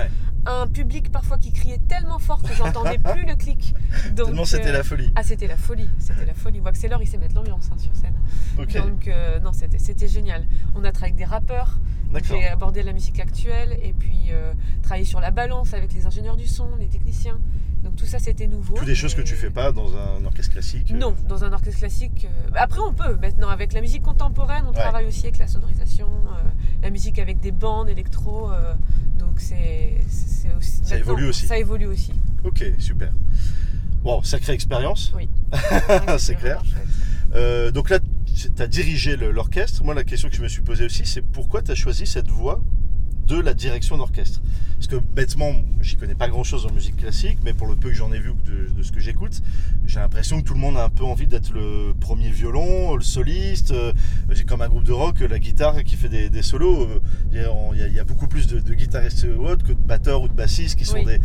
un 0.45 0.67
public 0.67 1.11
parfois 1.11 1.37
qui 1.37 1.51
criait 1.51 1.79
tellement 1.87 2.19
fort 2.19 2.41
que 2.41 2.53
j'entendais 2.53 2.97
plus 2.97 3.25
le 3.25 3.35
clic. 3.35 3.73
Donc, 4.13 4.29
c'était 4.45 4.71
la 4.71 4.83
folie. 4.83 5.11
Ah, 5.15 5.23
c'était 5.23 5.47
la 5.47 5.57
folie, 5.57 5.89
c'était 5.99 6.25
la 6.25 6.33
folie. 6.33 6.59
Voit 6.59 6.71
que 6.71 6.77
c'est 6.77 6.87
l'heure, 6.87 7.01
il 7.01 7.07
sait 7.07 7.17
mettre 7.17 7.35
l'ambiance 7.35 7.69
hein, 7.71 7.77
sur 7.77 7.95
scène. 7.95 8.13
Donc, 8.57 9.07
euh, 9.07 9.39
non, 9.39 9.51
c'était 9.53 10.07
génial. 10.07 10.45
On 10.75 10.83
a 10.83 10.91
travaillé 10.91 11.13
avec 11.13 11.15
des 11.15 11.25
rappeurs. 11.25 11.77
J'ai 12.29 12.47
abordé 12.47 12.83
la 12.83 12.93
musique 12.93 13.19
actuelle 13.19 13.77
et 13.81 13.93
puis 13.93 14.27
euh, 14.31 14.53
travaillé 14.81 15.05
sur 15.05 15.19
la 15.19 15.31
balance 15.31 15.73
avec 15.73 15.93
les 15.93 16.05
ingénieurs 16.05 16.37
du 16.37 16.47
son, 16.47 16.75
les 16.79 16.87
techniciens. 16.87 17.39
Donc 17.83 17.95
tout 17.95 18.05
ça 18.05 18.19
c'était 18.19 18.47
nouveau. 18.47 18.75
Toutes 18.75 18.85
des 18.85 18.95
choses 18.95 19.15
que 19.15 19.21
tu 19.21 19.35
fais 19.35 19.49
pas 19.49 19.71
dans 19.71 19.95
un 19.95 20.25
orchestre 20.25 20.51
classique 20.51 20.91
euh 20.91 20.97
Non, 20.97 21.15
dans 21.27 21.43
un 21.43 21.53
orchestre 21.53 21.79
classique. 21.79 22.25
Euh, 22.25 22.49
après 22.55 22.81
on 22.81 22.93
peut 22.93 23.15
maintenant 23.15 23.49
avec 23.49 23.73
la 23.73 23.81
musique 23.81 24.03
contemporaine, 24.03 24.65
on 24.67 24.73
travaille 24.73 25.05
aussi 25.07 25.27
avec 25.27 25.37
la 25.37 25.47
sonorisation, 25.47 26.07
la 26.81 26.89
musique 26.89 27.19
avec 27.19 27.39
des 27.39 27.51
bandes 27.51 27.89
électro. 27.89 28.51
donc 29.17 29.39
c'est 29.39 29.95
ça 30.61 30.97
évolue 30.97 31.27
aussi. 31.27 31.47
Ça 31.47 31.57
évolue 31.57 31.85
aussi. 31.85 32.11
Ok, 32.43 32.65
super. 32.79 33.11
Bon, 34.03 34.23
sacrée 34.23 34.53
expérience. 34.53 35.13
Oui. 35.15 35.29
c'est 36.17 36.35
clair. 36.35 36.63
donc 37.73 37.89
là, 37.89 37.99
tu 38.47 38.61
as 38.61 38.67
dirigé 38.67 39.17
l'orchestre. 39.17 39.83
Moi, 39.83 39.93
la 39.93 40.03
question 40.03 40.29
que 40.29 40.35
je 40.35 40.41
me 40.41 40.47
suis 40.47 40.61
posée 40.61 40.85
aussi, 40.85 41.05
c'est 41.05 41.21
pourquoi 41.21 41.61
tu 41.61 41.71
as 41.71 41.75
choisi 41.75 42.07
cette 42.07 42.29
voie 42.29 42.63
de 43.27 43.39
la 43.39 43.53
direction 43.53 43.97
d'orchestre? 43.97 44.41
Que 44.89 44.95
bêtement, 44.95 45.53
j'y 45.81 45.97
connais 45.97 46.15
pas 46.15 46.27
grand 46.29 46.43
chose 46.43 46.65
en 46.65 46.71
musique 46.71 46.97
classique, 46.97 47.37
mais 47.43 47.53
pour 47.53 47.67
le 47.67 47.75
peu 47.75 47.89
que 47.89 47.95
j'en 47.95 48.11
ai 48.11 48.17
vu 48.17 48.33
de, 48.43 48.73
de 48.75 48.81
ce 48.81 48.91
que 48.91 48.99
j'écoute, 48.99 49.39
j'ai 49.89 49.99
l'impression 49.99 50.39
que 50.39 50.45
tout 50.45 50.53
le 50.53 50.59
monde 50.59 50.77
a 50.77 50.83
un 50.83 50.89
peu 50.89 51.03
envie 51.03 51.25
d'être 51.25 51.51
le 51.51 51.93
premier 51.99 52.29
violon, 52.29 52.95
le 52.95 53.01
soliste. 53.01 53.71
Euh, 53.71 53.91
j'ai 54.29 54.43
comme 54.43 54.61
un 54.61 54.67
groupe 54.67 54.83
de 54.83 54.91
rock, 54.91 55.19
la 55.21 55.39
guitare 55.39 55.83
qui 55.83 55.95
fait 55.95 56.29
des, 56.29 56.41
solos. 56.43 56.83
Euh, 56.83 56.99
il 57.31 57.95
y, 57.95 57.99
a 57.99 58.03
beaucoup 58.03 58.27
plus 58.27 58.45
de, 58.45 58.59
guitaristes 58.73 59.25
autres 59.25 59.65
que 59.65 59.71
de 59.71 59.79
batteurs 59.79 60.21
ou 60.21 60.27
de 60.27 60.33
bassistes 60.33 60.77
qui 60.77 60.85
sont 60.85 61.01
des, 61.01 61.19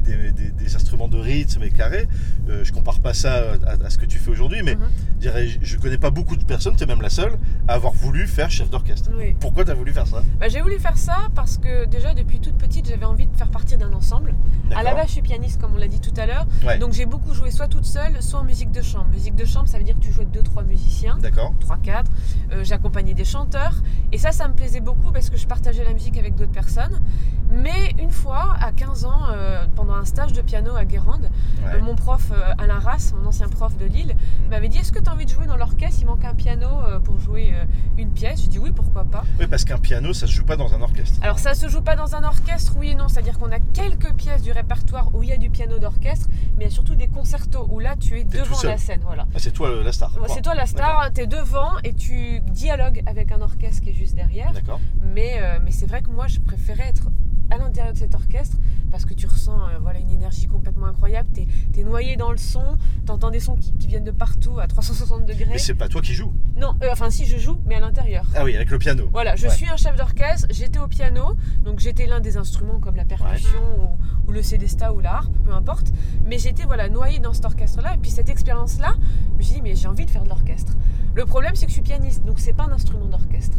des, 0.00 0.74
instruments 0.74 1.06
de 1.06 1.18
rythme 1.18 1.62
et 1.62 1.70
carré. 1.70 2.08
Euh, 2.48 2.64
je 2.64 2.72
compare 2.72 2.98
pas 2.98 3.14
ça 3.14 3.54
à, 3.66 3.88
ce 3.88 3.98
que 3.98 4.06
tu 4.06 4.18
fais 4.18 4.30
aujourd'hui, 4.30 4.62
mais 4.64 4.74
mm-hmm. 4.74 5.58
je 5.62 5.76
connais 5.76 5.98
pas 5.98 6.10
beaucoup 6.10 6.36
de 6.36 6.44
personnes, 6.44 6.74
tu 6.76 6.82
es 6.82 6.86
même 6.86 7.02
la 7.02 7.10
seule, 7.10 7.38
à 7.68 7.74
avoir 7.74 7.92
voulu 7.92 8.26
faire 8.26 8.50
chef 8.50 8.68
d'orchestre. 8.68 9.10
Pourquoi 9.38 9.64
tu 9.64 9.70
as 9.70 9.74
voulu 9.74 9.92
faire 9.92 10.08
ça? 10.08 10.22
Bah, 10.40 10.48
J'ai 10.48 10.60
voulu 10.60 10.78
faire 10.80 10.98
ça 10.98 11.28
parce 11.36 11.56
que 11.56 11.86
déjà 11.86 12.14
depuis 12.14 12.40
toute 12.40 12.56
petite, 12.56 12.88
j'avais 12.88 13.06
envie 13.08 13.26
de 13.26 13.36
faire 13.36 13.50
partie 13.50 13.76
d'un 13.76 13.92
ensemble. 13.92 14.34
À 14.74 14.82
la 14.82 14.94
base, 14.94 15.06
je 15.06 15.12
suis 15.12 15.22
pianiste, 15.22 15.60
comme 15.60 15.74
on 15.74 15.78
l'a 15.78 15.88
dit 15.88 16.00
tout 16.00 16.12
à 16.16 16.26
l'heure. 16.26 16.46
Donc 16.80 16.92
j'ai 16.92 17.06
beaucoup 17.06 17.34
joué 17.34 17.50
soit 17.50 17.68
toute 17.68 17.84
seule, 17.86 18.22
soit 18.22 18.40
en 18.40 18.44
musique 18.44 18.70
de 18.70 18.82
chambre. 18.82 19.06
Musique 19.10 19.34
de 19.34 19.44
chambre, 19.44 19.68
ça 19.68 19.78
veut 19.78 19.84
dire 19.84 19.94
que 19.94 20.00
tu 20.00 20.12
joues 20.12 20.22
avec 20.22 20.32
2-3 20.32 20.64
musiciens. 20.64 21.18
D'accord. 21.18 21.52
3-4. 21.60 22.04
Euh, 22.52 22.64
J'accompagnais 22.64 23.14
des 23.14 23.24
chanteurs. 23.24 23.74
Et 24.12 24.18
ça, 24.18 24.32
ça 24.32 24.48
me 24.48 24.54
plaisait 24.54 24.80
beaucoup 24.80 25.12
parce 25.12 25.30
que 25.30 25.36
je 25.36 25.46
partageais 25.46 25.84
la 25.84 25.92
musique 25.92 26.16
avec 26.18 26.34
d'autres 26.34 26.52
personnes. 26.52 27.00
Mais 27.50 27.94
une 27.98 28.10
fois, 28.10 28.56
à 28.60 28.72
15 28.72 29.04
ans, 29.06 29.20
euh, 29.30 29.64
pendant 29.74 29.94
un 29.94 30.04
stage 30.04 30.32
de 30.32 30.42
piano 30.42 30.76
à 30.76 30.84
Guérande, 30.84 31.30
euh, 31.66 31.80
mon 31.80 31.94
prof 31.94 32.30
Alain 32.58 32.78
Rass, 32.78 33.14
mon 33.18 33.26
ancien 33.28 33.48
prof 33.48 33.76
de 33.78 33.86
Lille, 33.86 34.14
m'avait 34.50 34.68
dit 34.68 34.78
Est-ce 34.78 34.92
que 34.92 34.98
tu 34.98 35.08
as 35.08 35.12
envie 35.12 35.24
de 35.24 35.30
jouer 35.30 35.46
dans 35.46 35.56
l'orchestre? 35.56 35.98
Il 36.00 36.06
manque 36.06 36.24
un 36.24 36.34
piano 36.34 36.66
pour 37.04 37.18
jouer 37.18 37.54
une 37.96 38.10
pièce. 38.10 38.42
Je 38.42 38.48
dis 38.48 38.58
Oui, 38.58 38.70
pourquoi 38.72 39.04
pas. 39.04 39.24
Oui, 39.40 39.46
parce 39.46 39.64
qu'un 39.64 39.78
piano, 39.78 40.12
ça 40.12 40.26
se 40.26 40.32
joue 40.32 40.44
pas 40.44 40.56
dans 40.56 40.74
un 40.74 40.82
orchestre. 40.82 41.18
Alors, 41.22 41.38
ça 41.38 41.54
se 41.54 41.68
joue 41.68 41.80
pas 41.80 41.96
dans 41.96 42.14
un 42.14 42.24
orchestre, 42.24 42.74
oui 42.78 42.94
non. 42.98 43.08
C'est-à-dire 43.08 43.38
qu'on 43.38 43.50
a 43.50 43.60
quelques 43.72 44.12
pièces 44.14 44.42
du 44.42 44.52
répertoire 44.52 45.14
où 45.14 45.22
il 45.22 45.30
y 45.30 45.32
a 45.32 45.36
du 45.36 45.50
piano 45.50 45.78
d'orchestre, 45.78 46.28
mais 46.56 46.64
il 46.64 46.68
y 46.68 46.70
a 46.70 46.70
surtout 46.70 46.94
des 46.94 47.08
concertos 47.08 47.66
où 47.70 47.78
là, 47.78 47.96
tu 47.96 48.18
es, 48.18 48.24
devant 48.24 48.62
la 48.62 48.76
scène. 48.76 49.00
Voilà. 49.04 49.26
Ah, 49.34 49.38
c'est 49.38 49.52
toi 49.52 49.70
la 49.82 49.92
star. 49.92 50.12
c'est 50.28 50.42
toi 50.42 50.54
la 50.54 50.66
star, 50.66 51.10
tu 51.14 51.22
es 51.22 51.26
devant 51.26 51.78
et 51.84 51.94
tu 51.94 52.40
dialogues 52.40 53.02
avec 53.06 53.32
un 53.32 53.40
orchestre 53.40 53.82
qui 53.82 53.90
est 53.90 53.94
juste 53.94 54.14
derrière. 54.14 54.52
D'accord. 54.52 54.80
Mais, 55.02 55.38
euh, 55.40 55.58
mais 55.64 55.70
c'est 55.70 55.86
vrai 55.86 56.02
que 56.02 56.10
moi, 56.10 56.26
je 56.26 56.40
préférais 56.40 56.88
être 56.88 57.08
à 57.50 57.56
l'intérieur 57.56 57.94
de 57.94 57.98
cet 57.98 58.14
orchestre 58.14 58.56
parce 58.90 59.04
que 59.04 59.14
tu 59.14 59.26
ressens 59.26 59.58
euh, 59.60 59.78
voilà, 59.80 59.98
une 59.98 60.10
énergie 60.10 60.46
complètement 60.46 60.86
incroyable. 60.86 61.28
Tu 61.34 61.80
es, 61.80 61.84
noyé 61.84 62.16
dans 62.16 62.30
le 62.30 62.38
son, 62.38 62.76
tu 63.06 63.12
entends 63.12 63.30
des 63.30 63.40
sons 63.40 63.56
qui, 63.56 63.72
viennent 63.86 64.04
de 64.04 64.10
partout 64.10 64.58
à 64.60 64.66
360 64.66 65.24
degrés. 65.24 65.46
Mais 65.50 65.58
c'est 65.58 65.74
pas 65.74 65.88
toi 65.88 66.02
qui 66.02 66.12
joues 66.12 66.32
Non, 66.56 66.74
euh, 66.82 66.88
enfin 66.92 67.10
si 67.10 67.24
je 67.24 67.38
joue, 67.38 67.58
mais 67.66 67.76
à 67.76 67.80
l'intérieur. 67.80 68.26
Ah 68.34 68.44
oui, 68.44 68.54
avec 68.54 68.70
le 68.70 68.78
piano. 68.78 69.08
Voilà, 69.12 69.36
je 69.36 69.48
suis 69.48 69.68
un 69.68 69.76
chef 69.76 69.96
d'orchestre, 69.96 70.46
j'étais 70.50 70.78
au 70.78 70.88
piano, 70.88 71.34
donc 71.64 71.78
j'étais 71.78 72.06
l'un 72.06 72.20
des 72.20 72.36
instruments 72.36 72.78
comme 72.78 72.96
la 72.96 73.04
percussion 73.04 73.96
ou, 74.26 74.32
le 74.32 74.42
célesta 74.42 74.92
ou 74.92 75.00
la 75.00 75.22
peu 75.44 75.52
importe. 75.52 75.92
Mais 76.26 76.38
j'étais 76.38 76.64
voilà, 76.64 76.90
noyé 76.90 77.18
dans 77.18 77.32
cet 77.32 77.46
orchestre-là. 77.46 77.94
Et 77.94 77.98
puis 77.98 78.10
cette 78.10 78.28
expérience-là, 78.28 78.92
je 79.32 79.38
me 79.38 79.42
suis 79.42 79.54
dit, 79.54 79.62
mais 79.62 79.74
j'ai 79.74 79.88
envie 79.88 80.04
de 80.04 80.10
faire 80.10 80.24
de 80.24 80.28
l'orchestre. 80.28 80.74
Le 81.14 81.24
problème, 81.24 81.54
c'est 81.54 81.66
que 81.66 81.70
je 81.70 81.74
suis 81.74 81.82
pianiste, 81.82 82.24
donc 82.24 82.38
c'est 82.38 82.52
pas 82.52 82.64
un 82.64 82.72
instrument 82.72 83.06
d'orchestre. 83.06 83.56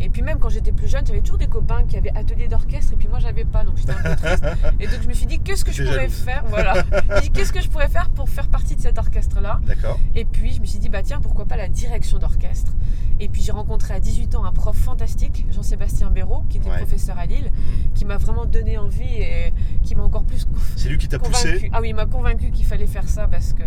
Et 0.00 0.08
puis 0.08 0.22
même 0.22 0.38
quand 0.38 0.48
j'étais 0.48 0.72
plus 0.72 0.88
jeune, 0.88 1.06
j'avais 1.06 1.20
toujours 1.20 1.38
des 1.38 1.46
copains 1.46 1.84
qui 1.84 1.96
avaient 1.96 2.12
atelier 2.14 2.48
d'orchestre, 2.48 2.92
et 2.92 2.96
puis 2.96 3.08
moi 3.08 3.18
j'avais 3.18 3.44
pas, 3.44 3.64
donc 3.64 3.76
j'étais 3.76 3.92
un 3.92 4.02
peu 4.02 4.16
triste. 4.16 4.44
et 4.80 4.86
donc 4.86 5.02
je 5.02 5.08
me 5.08 5.12
suis 5.12 5.26
dit, 5.26 5.38
qu'est-ce 5.40 5.64
que 5.64 5.72
je 5.72 5.84
pourrais 5.84 6.08
faire 6.08 6.44
voilà. 6.48 6.82
Qu'est-ce 7.34 7.52
que 7.52 7.60
je 7.60 7.68
pourrais 7.68 7.88
faire 7.88 8.10
pour 8.10 8.28
faire 8.28 8.48
partie 8.48 8.76
de 8.76 8.80
cet 8.80 8.98
orchestre-là? 8.98 9.60
D'accord. 9.66 9.98
Et 10.14 10.24
puis 10.24 10.52
je 10.52 10.60
me 10.60 10.66
suis 10.66 10.78
dit, 10.78 10.88
bah 10.88 11.02
tiens, 11.02 11.20
pourquoi 11.20 11.46
pas 11.46 11.56
la 11.56 11.68
direction 11.68 12.18
d'orchestre? 12.18 12.72
Et 13.20 13.28
puis 13.28 13.42
j'ai 13.42 13.52
rencontré 13.52 13.94
à 13.94 14.00
18 14.00 14.34
ans 14.34 14.44
un 14.44 14.52
prof 14.52 14.76
fantastique, 14.76 15.46
Jean-Sébastien 15.50 16.10
Béraud, 16.10 16.44
qui 16.48 16.58
était 16.58 16.70
professeur 16.70 17.18
à 17.18 17.26
Lille, 17.26 17.50
qui 17.94 18.04
m'a 18.04 18.16
vraiment 18.16 18.44
donné 18.46 18.78
envie 18.78 19.04
et 19.04 19.52
qui 19.82 19.94
m'a 19.94 20.02
encore 20.02 20.24
plus. 20.24 20.46
C'est 20.76 20.88
lui 20.88 20.98
qui 20.98 21.08
t'a 21.08 21.18
poussé 21.18 21.70
Ah 21.72 21.80
oui, 21.80 21.90
il 21.90 21.94
m'a 21.94 22.06
convaincu 22.06 22.50
qu'il 22.50 22.66
fallait 22.66 22.86
faire 22.86 23.08
ça 23.08 23.28
parce 23.28 23.52
que 23.52 23.62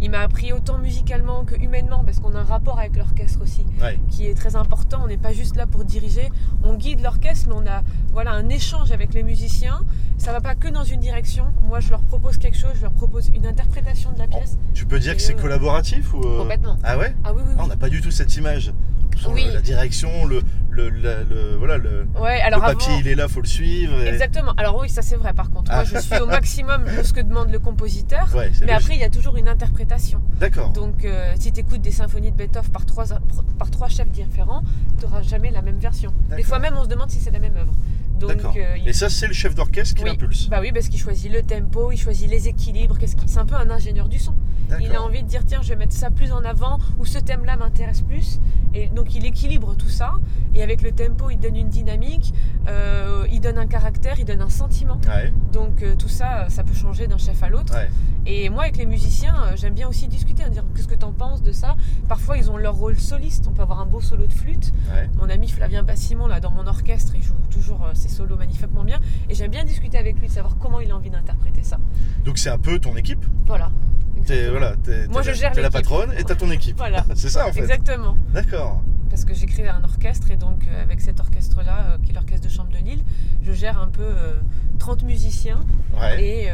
il 0.00 0.10
m'a 0.10 0.20
appris 0.20 0.52
autant 0.52 0.78
musicalement 0.78 1.44
que 1.44 1.54
humainement, 1.56 2.04
parce 2.04 2.20
qu'on 2.20 2.34
a 2.34 2.40
un 2.40 2.44
rapport 2.44 2.78
avec 2.78 2.96
l'orchestre 2.96 3.42
aussi, 3.42 3.64
qui 4.10 4.26
est 4.26 4.34
très 4.34 4.56
important. 4.56 5.00
On 5.04 5.08
n'est 5.08 5.16
pas 5.16 5.32
juste 5.32 5.56
là 5.56 5.66
pour 5.66 5.84
diriger, 5.84 6.30
on 6.64 6.74
guide 6.74 7.00
l'orchestre, 7.00 7.48
mais 7.48 7.54
on 7.54 7.66
a 7.66 7.82
voilà 8.12 8.32
un 8.32 8.48
échange 8.48 8.92
avec 8.92 9.14
les 9.14 9.22
musiciens. 9.22 9.80
Ça 10.16 10.32
va 10.32 10.40
pas 10.40 10.54
que 10.54 10.68
dans 10.68 10.84
une 10.84 11.00
direction. 11.00 11.44
Moi, 11.62 11.80
je 11.80 11.90
leur 11.90 12.02
propose 12.02 12.38
quelque 12.38 12.56
chose, 12.56 12.72
je 12.76 12.82
leur 12.82 12.92
propose 12.92 13.30
une 13.34 13.46
interprétation 13.46 14.10
de 14.12 14.18
la 14.18 14.26
pièce. 14.26 14.58
tu 14.74 14.84
peux 14.86 14.98
dire 14.98 15.14
que 15.14 15.22
c'est 15.22 15.34
collaboratif 15.34 16.12
ou 16.14 16.20
euh, 16.20 16.38
Complètement. 16.40 16.76
Ah 16.82 16.98
ouais 16.98 17.14
Ah 17.24 17.32
oui, 17.32 17.42
oui, 17.46 17.54
ah, 17.56 17.62
on 17.64 17.66
n'a 17.68 17.76
pas 17.76 17.88
du 17.88 18.00
tout 18.00 18.10
cette 18.10 18.34
image. 18.36 18.72
Oui. 19.30 19.46
la 19.52 19.60
direction, 19.60 20.26
le, 20.26 20.42
le, 20.70 20.90
le, 20.90 21.56
voilà, 21.58 21.76
le, 21.76 22.06
ouais, 22.20 22.40
alors 22.40 22.60
le 22.60 22.74
papier 22.74 22.94
il 23.00 23.08
est 23.08 23.14
là, 23.14 23.28
faut 23.28 23.40
le 23.40 23.46
suivre. 23.46 24.00
Exactement. 24.02 24.52
Alors 24.56 24.78
oui, 24.80 24.88
ça 24.88 25.02
c'est 25.02 25.16
vrai 25.16 25.32
par 25.32 25.50
contre. 25.50 25.72
Moi, 25.72 25.82
ah. 25.82 25.84
je 25.84 25.98
suis 25.98 26.18
au 26.18 26.26
maximum 26.26 26.84
de 26.84 27.02
ce 27.02 27.12
que 27.12 27.20
demande 27.20 27.50
le 27.50 27.58
compositeur. 27.58 28.28
Ouais, 28.34 28.50
mais 28.64 28.72
après, 28.72 28.94
il 28.94 29.00
y 29.00 29.04
a 29.04 29.10
toujours 29.10 29.36
une 29.36 29.48
interprétation. 29.48 30.20
D'accord. 30.38 30.70
Donc, 30.70 31.04
euh, 31.04 31.32
si 31.38 31.52
tu 31.52 31.60
écoutes 31.60 31.80
des 31.80 31.90
symphonies 31.90 32.30
de 32.30 32.36
Beethoven 32.36 32.70
par 32.70 32.86
trois, 32.86 33.06
par 33.58 33.70
trois 33.70 33.88
chefs 33.88 34.10
différents, 34.10 34.62
tu 34.98 35.04
n'auras 35.04 35.22
jamais 35.22 35.50
la 35.50 35.62
même 35.62 35.78
version. 35.78 36.12
Des 36.36 36.42
fois 36.42 36.58
même, 36.58 36.74
on 36.78 36.84
se 36.84 36.88
demande 36.88 37.10
si 37.10 37.18
c'est 37.18 37.30
la 37.32 37.40
même 37.40 37.56
œuvre. 37.56 37.72
Donc, 38.18 38.56
euh, 38.56 38.76
Et 38.86 38.92
ça, 38.92 39.08
c'est 39.08 39.26
le 39.26 39.32
chef 39.32 39.54
d'orchestre 39.54 39.94
qui 39.94 40.04
l'impulse 40.04 40.48
Bah 40.48 40.58
oui, 40.60 40.72
parce 40.72 40.88
qu'il 40.88 41.00
choisit 41.00 41.30
le 41.30 41.42
tempo, 41.42 41.92
il 41.92 41.98
choisit 41.98 42.28
les 42.28 42.48
équilibres. 42.48 42.98
Qu'est-ce 42.98 43.16
C'est 43.26 43.38
un 43.38 43.46
peu 43.46 43.54
un 43.54 43.70
ingénieur 43.70 44.08
du 44.08 44.18
son. 44.18 44.34
Il 44.80 44.94
a 44.94 45.02
envie 45.02 45.22
de 45.22 45.28
dire 45.28 45.44
tiens, 45.46 45.60
je 45.62 45.70
vais 45.70 45.76
mettre 45.76 45.94
ça 45.94 46.10
plus 46.10 46.30
en 46.30 46.44
avant 46.44 46.78
ou 46.98 47.06
ce 47.06 47.18
thème-là 47.18 47.56
m'intéresse 47.56 48.02
plus. 48.02 48.38
Et 48.74 48.88
donc 48.88 49.14
il 49.14 49.24
équilibre 49.24 49.74
tout 49.76 49.88
ça. 49.88 50.12
Et 50.54 50.62
avec 50.62 50.82
le 50.82 50.92
tempo, 50.92 51.30
il 51.30 51.38
donne 51.38 51.56
une 51.56 51.68
dynamique, 51.70 52.34
euh, 52.68 53.26
il 53.32 53.40
donne 53.40 53.56
un 53.56 53.66
caractère, 53.66 54.18
il 54.18 54.26
donne 54.26 54.42
un 54.42 54.50
sentiment. 54.50 55.00
Donc 55.52 55.82
euh, 55.82 55.94
tout 55.96 56.08
ça, 56.08 56.46
ça 56.50 56.64
peut 56.64 56.74
changer 56.74 57.06
d'un 57.06 57.16
chef 57.18 57.42
à 57.42 57.48
l'autre. 57.48 57.74
Et 58.30 58.50
moi, 58.50 58.64
avec 58.64 58.76
les 58.76 58.84
musiciens, 58.84 59.34
euh, 59.42 59.56
j'aime 59.56 59.72
bien 59.72 59.88
aussi 59.88 60.06
discuter, 60.06 60.44
en 60.44 60.50
dire 60.50 60.62
qu'est-ce 60.76 60.86
que 60.86 60.94
tu 60.94 61.04
en 61.04 61.12
penses 61.12 61.42
de 61.42 61.50
ça. 61.50 61.76
Parfois, 62.08 62.36
ils 62.36 62.50
ont 62.50 62.58
leur 62.58 62.74
rôle 62.74 62.98
soliste. 62.98 63.46
On 63.48 63.52
peut 63.52 63.62
avoir 63.62 63.80
un 63.80 63.86
beau 63.86 64.02
solo 64.02 64.26
de 64.26 64.32
flûte. 64.32 64.72
Mon 65.16 65.30
ami 65.30 65.48
Flavien 65.48 65.82
Bassimon, 65.82 66.26
là, 66.26 66.38
dans 66.38 66.50
mon 66.50 66.66
orchestre, 66.66 67.14
il 67.16 67.22
joue 67.22 67.32
toujours 67.50 67.80
ses 67.94 68.08
solos 68.08 68.36
magnifiquement 68.36 68.84
bien. 68.84 69.00
Et 69.30 69.34
j'aime 69.34 69.50
bien 69.50 69.64
discuter 69.64 69.96
avec 69.96 70.20
lui, 70.20 70.28
de 70.28 70.32
savoir 70.32 70.58
comment 70.58 70.80
il 70.80 70.90
a 70.90 70.96
envie 70.96 71.08
d'interpréter 71.08 71.62
ça. 71.62 71.78
Donc 72.24 72.36
c'est 72.36 72.50
un 72.50 72.58
peu 72.58 72.78
ton 72.78 72.94
équipe? 72.96 73.24
Voilà. 73.46 73.70
voilà, 74.50 74.74
Moi, 75.08 75.22
je 75.22 75.32
gère 75.32 75.54
la 75.54 75.70
patronne 75.70 76.12
et 76.18 76.22
t'as 76.22 76.34
ton 76.34 76.50
équipe. 76.50 76.76
Voilà. 76.76 77.06
c'est 77.14 77.30
ça 77.30 77.48
en 77.48 77.52
fait. 77.52 77.60
Exactement. 77.60 78.14
D'accord. 78.34 78.82
Parce 79.10 79.24
que 79.24 79.34
j'ai 79.34 79.46
créé 79.46 79.68
un 79.68 79.82
orchestre 79.84 80.30
et 80.30 80.36
donc 80.36 80.66
euh, 80.68 80.82
avec 80.82 81.00
cet 81.00 81.20
orchestre-là, 81.20 81.92
euh, 81.94 81.98
qui 82.02 82.10
est 82.10 82.14
l'orchestre 82.14 82.46
de 82.46 82.52
chambre 82.52 82.70
de 82.70 82.78
Lille, 82.78 83.02
je 83.42 83.52
gère 83.52 83.80
un 83.80 83.88
peu 83.88 84.06
30 84.78 85.02
euh, 85.02 85.06
musiciens. 85.06 85.60
Et, 86.18 86.48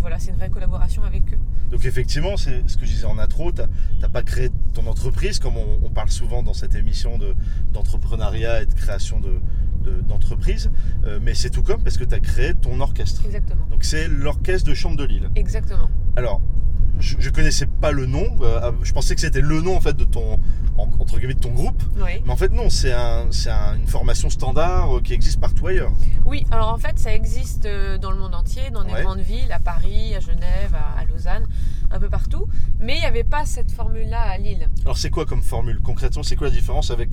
voilà, 0.00 0.18
c'est 0.18 0.30
une 0.30 0.36
vraie 0.36 0.50
collaboration 0.50 1.04
avec 1.04 1.22
eux. 1.32 1.38
Donc 1.70 1.84
effectivement, 1.84 2.36
c'est 2.36 2.68
ce 2.68 2.76
que 2.76 2.84
je 2.84 2.90
disais 2.90 3.06
en 3.06 3.18
intro, 3.18 3.52
tu 3.52 3.62
n'as 4.00 4.08
pas 4.08 4.22
créé 4.22 4.50
ton 4.74 4.86
entreprise, 4.86 5.38
comme 5.38 5.54
on, 5.56 5.90
parle 5.90 6.10
souvent 6.10 6.42
dans 6.42 6.54
cette 6.54 6.74
émission 6.74 7.18
d'entrepreneuriat 7.72 8.62
et 8.62 8.66
de 8.66 8.74
création 8.74 9.20
d'entreprise, 10.08 10.70
mais 11.20 11.34
c'est 11.34 11.50
tout 11.50 11.62
comme 11.62 11.82
parce 11.82 11.98
que 11.98 12.04
tu 12.04 12.14
as 12.14 12.20
créé 12.20 12.54
ton 12.54 12.80
orchestre. 12.80 13.22
Exactement. 13.24 13.64
Donc 13.70 13.84
c'est 13.84 14.08
l'orchestre 14.08 14.68
de 14.68 14.74
chambre 14.74 14.96
de 14.96 15.04
Lille. 15.04 15.30
Exactement. 15.36 15.88
Alors, 16.16 16.40
je, 16.98 17.16
je, 17.18 17.30
connaissais 17.30 17.66
pas 17.66 17.92
le 17.92 18.06
nom. 18.06 18.24
Euh, 18.40 18.72
je 18.82 18.92
pensais 18.92 19.14
que 19.14 19.20
c'était 19.20 19.40
le 19.40 19.60
nom 19.60 19.76
en 19.76 19.80
fait 19.80 19.96
de 19.96 20.04
ton 20.04 20.38
entre 21.00 21.18
guillemets 21.18 21.34
de 21.34 21.40
ton 21.40 21.50
groupe. 21.50 21.82
Mais 21.96 22.30
en 22.30 22.36
fait 22.36 22.52
non, 22.52 22.70
c'est 22.70 22.92
un, 22.92 23.26
une 23.76 23.86
formation 23.86 24.30
standard 24.30 24.96
euh, 24.96 25.00
qui 25.00 25.12
existe 25.12 25.40
partout 25.40 25.66
ailleurs. 25.66 25.92
Oui, 26.24 26.46
alors 26.50 26.72
en 26.72 26.78
fait 26.78 26.98
ça 26.98 27.14
existe 27.14 27.66
euh, 27.66 27.98
dans 27.98 28.10
le 28.10 28.18
monde 28.18 28.34
entier, 28.34 28.70
dans 28.70 28.84
des 28.84 28.92
grandes 29.02 29.20
villes, 29.20 29.52
à 29.52 29.60
Paris, 29.60 30.14
à 30.14 30.20
Genève, 30.20 30.74
à, 30.74 31.04
Lausanne, 31.04 31.46
un 31.92 31.98
peu 31.98 32.08
partout. 32.08 32.48
Mais 32.80 32.96
il 32.96 33.00
n'y 33.00 33.06
avait 33.06 33.24
pas 33.24 33.44
cette 33.46 33.70
formule-là 33.70 34.20
à 34.20 34.38
Lille. 34.38 34.68
Alors 34.84 34.98
c'est 34.98 35.10
quoi 35.10 35.26
comme 35.26 35.42
formule 35.42 35.80
Concrètement, 35.80 36.22
c'est 36.22 36.36
quoi 36.36 36.48
la 36.48 36.52
différence 36.52 36.90
avec 36.90 37.10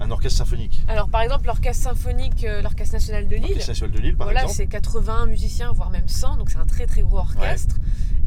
un 0.00 0.10
orchestre 0.10 0.38
symphonique? 0.38 0.82
Alors 0.88 1.08
par 1.08 1.22
exemple 1.22 1.46
l'orchestre 1.46 1.82
symphonique, 1.84 2.46
l'orchestre 2.62 2.94
national 2.94 3.26
de 3.26 3.36
Lille. 3.36 3.42
L'orchestre 3.42 3.70
national 3.70 3.90
de 3.92 3.98
Lille, 4.00 4.16
par 4.16 4.26
voilà, 4.26 4.48
c'est 4.48 4.66
80 4.66 5.26
musiciens, 5.26 5.72
voire 5.72 5.90
même 5.90 6.08
100, 6.08 6.36
donc 6.36 6.50
c'est 6.50 6.58
un 6.58 6.66
très 6.66 6.86
très 6.86 7.02
gros 7.02 7.18
orchestre. 7.18 7.76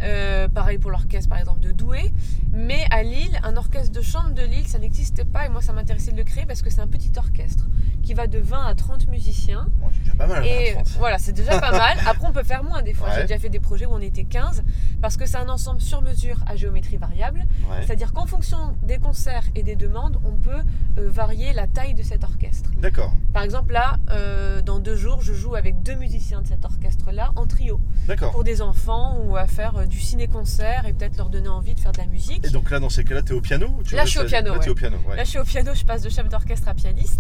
Euh, 0.02 0.50
pareil 0.50 0.80
pour 0.80 0.92
l'orchestre 0.92 1.30
par 1.30 1.40
exemple 1.40 1.62
de 1.62 1.72
Douai. 1.72 2.12
Mais 2.52 2.86
à 2.92 3.04
Lille, 3.04 3.40
un 3.44 3.56
orchestre 3.56 3.92
de 3.92 4.02
chambre 4.02 4.32
de 4.34 4.42
Lille, 4.44 4.68
ça 4.68 4.80
n'existe 4.80 5.24
pas 5.24 5.46
et 5.46 5.50
moi 5.50 5.62
ça 5.62 5.74
m'intéressait 5.74 6.12
de 6.12 6.18
le 6.18 6.24
créer 6.24 6.46
parce 6.46 6.62
que 6.62 6.70
c'est 6.70 6.82
un 6.82 6.88
petit 6.88 7.12
orchestre 7.18 7.66
qui 8.04 8.14
va 8.14 8.28
de 8.28 8.38
20 8.38 8.66
à 8.66 8.76
30 8.76 9.08
musiciens. 9.08 9.68
c'est 9.92 10.04
déjà 10.04 10.16
pas 10.16 10.28
mal. 10.28 10.46
Et 10.46 10.76
voilà, 10.98 11.18
c'est 11.18 11.32
déjà 11.32 11.60
pas 11.60 11.72
mal. 11.78 11.98
Après, 12.06 12.28
on 12.28 12.34
peut 12.34 12.44
faire 12.44 12.64
moins 12.64 12.82
des 12.82 12.94
fois. 12.94 13.10
J'ai 13.16 13.22
déjà 13.22 13.40
fait 13.40 13.50
des 13.50 13.62
projets 13.62 13.86
où 13.86 13.94
on 13.94 14.02
était 14.02 14.26
15 14.26 14.64
parce 15.02 15.16
que 15.16 15.26
c'est 15.26 15.38
un 15.38 15.50
ensemble 15.50 15.82
sur 15.94 16.02
mesure 16.02 16.38
à 16.48 16.56
géométrie 16.56 16.98
variable. 16.98 17.46
C'est-à-dire 17.82 18.14
qu'en 18.14 18.26
fonction 18.26 18.76
des 18.82 18.98
concerts 18.98 19.44
et 19.54 19.62
des 19.62 19.76
demandes, 19.76 20.18
on 20.26 20.32
peut 20.32 20.64
euh, 20.98 21.10
varier 21.10 21.54
la 21.54 21.68
taille 21.68 21.94
de 21.94 22.02
cet 22.02 22.24
orchestre. 22.24 22.72
D'accord. 22.80 23.14
Par 23.32 23.44
exemple, 23.44 23.74
là, 23.74 23.98
euh, 24.10 24.62
dans 24.62 24.80
deux 24.80 24.96
jours, 24.96 25.22
je 25.22 25.34
joue 25.34 25.56
avec 25.56 25.84
deux 25.84 25.94
musiciens 25.94 26.42
de 26.42 26.48
cet 26.48 26.66
orchestre-là 26.66 27.32
en 27.36 27.46
trio. 27.46 27.80
D'accord. 28.08 28.32
Pour 28.32 28.44
des 28.44 28.64
enfants 28.64 29.20
ou 29.24 29.38
à 29.38 29.46
faire 29.46 29.88
du 29.88 30.00
ciné-concert 30.00 30.88
et 30.88 30.94
peut-être 30.94 31.18
leur 31.18 31.30
donner 31.30 31.50
envie 31.50 31.76
de 31.76 31.80
faire 31.80 31.92
de 31.92 32.00
la 32.00 32.08
musique. 32.08 32.44
Et 32.44 32.50
donc 32.50 32.72
là, 32.72 32.80
dans 32.80 32.90
ces 32.90 33.04
cas-là, 33.04 33.22
tu 33.22 33.34
es 33.34 33.36
au 33.36 33.42
piano 33.42 33.68
Là, 33.92 34.06
je 34.06 34.10
suis 34.10 34.20
au 34.20 34.26
piano. 34.26 34.54
Là, 34.56 34.68
au 34.68 34.76
piano 34.76 34.98
là, 35.16 35.24
je 35.24 35.30
suis 35.30 35.40
au 35.40 35.44
piano, 35.44 35.74
je 35.76 35.86
passe 35.86 36.02
de 36.02 36.10
chef 36.10 36.28
d'orchestre 36.28 36.68
à 36.70 36.74
pianiste. 36.74 37.20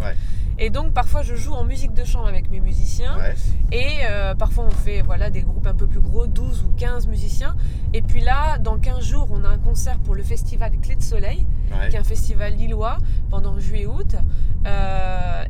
Et 0.60 0.70
donc, 0.70 0.94
parfois, 0.94 1.24
je 1.24 1.36
joue 1.36 1.53
en 1.53 1.63
musique 1.63 1.94
de 1.94 2.06
chambre 2.06 2.27
avec 2.27 2.50
mes 2.50 2.60
musiciens. 2.60 3.18
Et 3.72 3.88
euh, 4.10 4.34
parfois, 4.36 4.65
on 4.65 4.72
fait 4.72 5.01
voilà, 5.01 5.30
des 5.30 5.42
groupes 5.42 5.68
un 5.68 5.74
peu 5.74 5.88
plus 5.88 6.00
gros, 6.00 6.27
12 6.27 6.63
ou 6.63 6.72
15 6.77 7.08
musiciens. 7.08 7.56
Et 7.94 8.01
puis 8.01 8.22
là, 8.22 8.58
dans 8.63 8.79
15 8.79 9.03
jours, 9.03 9.27
on 9.29 9.43
a 9.43 9.50
un 9.50 9.58
concert 9.58 10.00
pour 10.00 10.15
le 10.15 10.24
festival 10.24 10.72
Clé 10.82 10.96
de 10.96 11.03
Soleil, 11.03 11.46
qui 11.89 11.96
est 11.96 12.00
un 12.00 12.03
festival 12.03 12.53
lillois 12.55 12.98
pendant 13.29 13.60
juillet-août. 13.60 14.15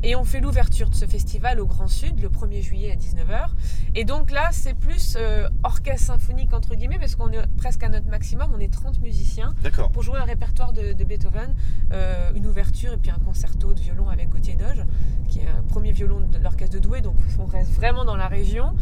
Euh, 0.04 0.08
et 0.08 0.16
on 0.16 0.24
fait 0.24 0.40
l'ouverture 0.40 0.90
de 0.90 0.94
ce 0.94 1.06
festival 1.06 1.60
au 1.60 1.66
Grand 1.66 1.88
Sud 1.88 2.20
le 2.20 2.28
1er 2.28 2.62
juillet 2.62 2.92
à 2.92 2.96
19h. 2.96 3.48
Et 3.94 4.04
donc 4.04 4.30
là, 4.30 4.48
c'est 4.52 4.74
plus 4.74 5.16
euh, 5.18 5.48
orchestre 5.62 6.06
symphonique, 6.06 6.52
entre 6.52 6.74
guillemets, 6.74 6.98
parce 6.98 7.14
qu'on 7.14 7.30
est 7.30 7.46
presque 7.56 7.82
à 7.82 7.88
notre 7.88 8.08
maximum. 8.08 8.50
On 8.54 8.60
est 8.60 8.72
30 8.72 9.00
musiciens 9.00 9.54
pour 9.92 10.02
jouer 10.02 10.18
un 10.18 10.24
répertoire 10.24 10.72
de, 10.72 11.04
Beethoven, 11.04 11.54
euh, 11.92 12.30
une 12.34 12.46
ouverture 12.46 12.92
et 12.92 12.96
puis 12.96 13.10
un 13.10 13.18
concerto 13.24 13.74
de 13.74 13.80
violon 13.80 14.08
avec 14.08 14.30
Gauthier 14.30 14.56
Doge, 14.56 14.84
qui 15.28 15.40
est 15.40 15.48
un 15.48 15.62
premier 15.62 15.92
violon 15.92 16.20
de 16.20 16.38
l'orchestre 16.38 16.74
de 16.74 16.80
Douai. 16.80 17.00
Donc 17.00 17.16
on 17.38 17.44
reste 17.44 17.72
vraiment 17.72 18.04
dans 18.04 18.16
la 18.16 18.28
région. 18.28 18.74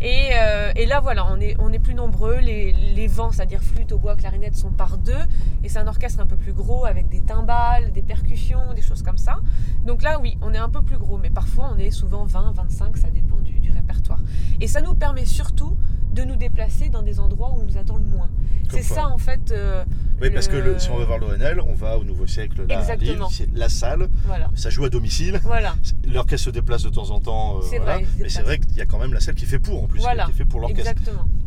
Et, 0.00 0.30
et, 0.76 0.86
là, 0.86 1.00
voilà, 1.00 1.26
on 1.30 1.40
est, 1.40 1.56
on 1.58 1.72
est 1.72 1.78
plus 1.78 1.94
nombreux. 1.94 2.36
Les, 2.36 2.72
les 2.72 3.06
vents, 3.06 3.32
c'est-à-dire 3.32 3.62
flûte, 3.62 3.92
au 3.92 3.98
bois, 3.98 4.16
clarinette, 4.16 4.56
sont 4.56 4.70
par 4.70 4.98
deux. 4.98 5.12
Et 5.62 5.68
c'est 5.68 5.78
un 5.78 5.86
orchestre 5.86 6.20
un 6.20 6.26
peu 6.26 6.36
plus 6.36 6.52
gros 6.52 6.84
avec 6.84 7.08
des 7.08 7.20
timbales, 7.20 7.92
des 7.92 8.02
percussions, 8.02 8.74
des 8.74 8.82
choses 8.82 9.02
comme 9.02 9.18
ça. 9.18 9.38
Donc 9.84 10.02
là, 10.02 10.18
oui, 10.20 10.36
on 10.42 10.52
est 10.52 10.58
un 10.58 10.67
peu 10.70 10.82
plus 10.82 10.98
gros, 10.98 11.18
mais 11.18 11.30
parfois 11.30 11.72
on 11.74 11.78
est 11.78 11.90
souvent 11.90 12.24
20, 12.24 12.52
25, 12.52 12.96
ça 12.96 13.10
dépend 13.10 13.36
du, 13.36 13.70
répertoire. 13.70 14.20
Et 14.60 14.66
ça 14.66 14.80
nous 14.80 14.94
permet 14.94 15.24
surtout 15.24 15.76
de 16.12 16.22
nous 16.24 16.36
déplacer 16.36 16.88
dans 16.88 17.02
des 17.02 17.20
endroits 17.20 17.50
où 17.50 17.60
on 17.60 17.64
nous 17.64 17.76
attend 17.76 17.96
le 17.96 18.04
moins. 18.04 18.30
C'est 18.70 18.82
ça 18.82 19.08
en 19.08 19.18
fait. 19.18 19.50
Euh, 19.50 19.84
oui, 20.20 20.30
parce 20.30 20.48
que 20.48 20.78
si 20.78 20.90
on 20.90 20.96
veut 20.96 21.04
voir 21.04 21.18
l'ONL, 21.18 21.60
on 21.60 21.74
va 21.74 21.96
au 21.96 22.04
Nouveau 22.04 22.26
Siècle, 22.26 22.66
là, 22.68 22.82
c'est 23.30 23.48
la 23.54 23.68
salle. 23.68 24.08
Voilà. 24.24 24.50
Ça 24.54 24.70
joue 24.70 24.84
à 24.84 24.90
domicile. 24.90 25.40
Voilà. 25.44 25.74
L'orchestre 26.06 26.46
se 26.46 26.50
déplace 26.50 26.82
de 26.82 26.90
temps 26.90 27.10
en 27.10 27.20
temps. 27.20 27.58
Euh, 27.58 27.60
c'est 27.62 27.78
vrai. 27.78 28.04
Mais 28.18 28.28
c'est 28.28 28.42
vrai 28.42 28.58
qu'il 28.58 28.76
y 28.76 28.80
a 28.80 28.86
quand 28.86 28.98
même 28.98 29.14
la 29.14 29.20
salle 29.20 29.34
qui 29.34 29.46
fait 29.46 29.58
pour 29.58 29.84
en 29.84 29.86
plus, 29.86 30.00
voilà. 30.00 30.26
qui 30.26 30.32
fait 30.32 30.44
pour 30.44 30.60
l'orchestre. 30.60 30.92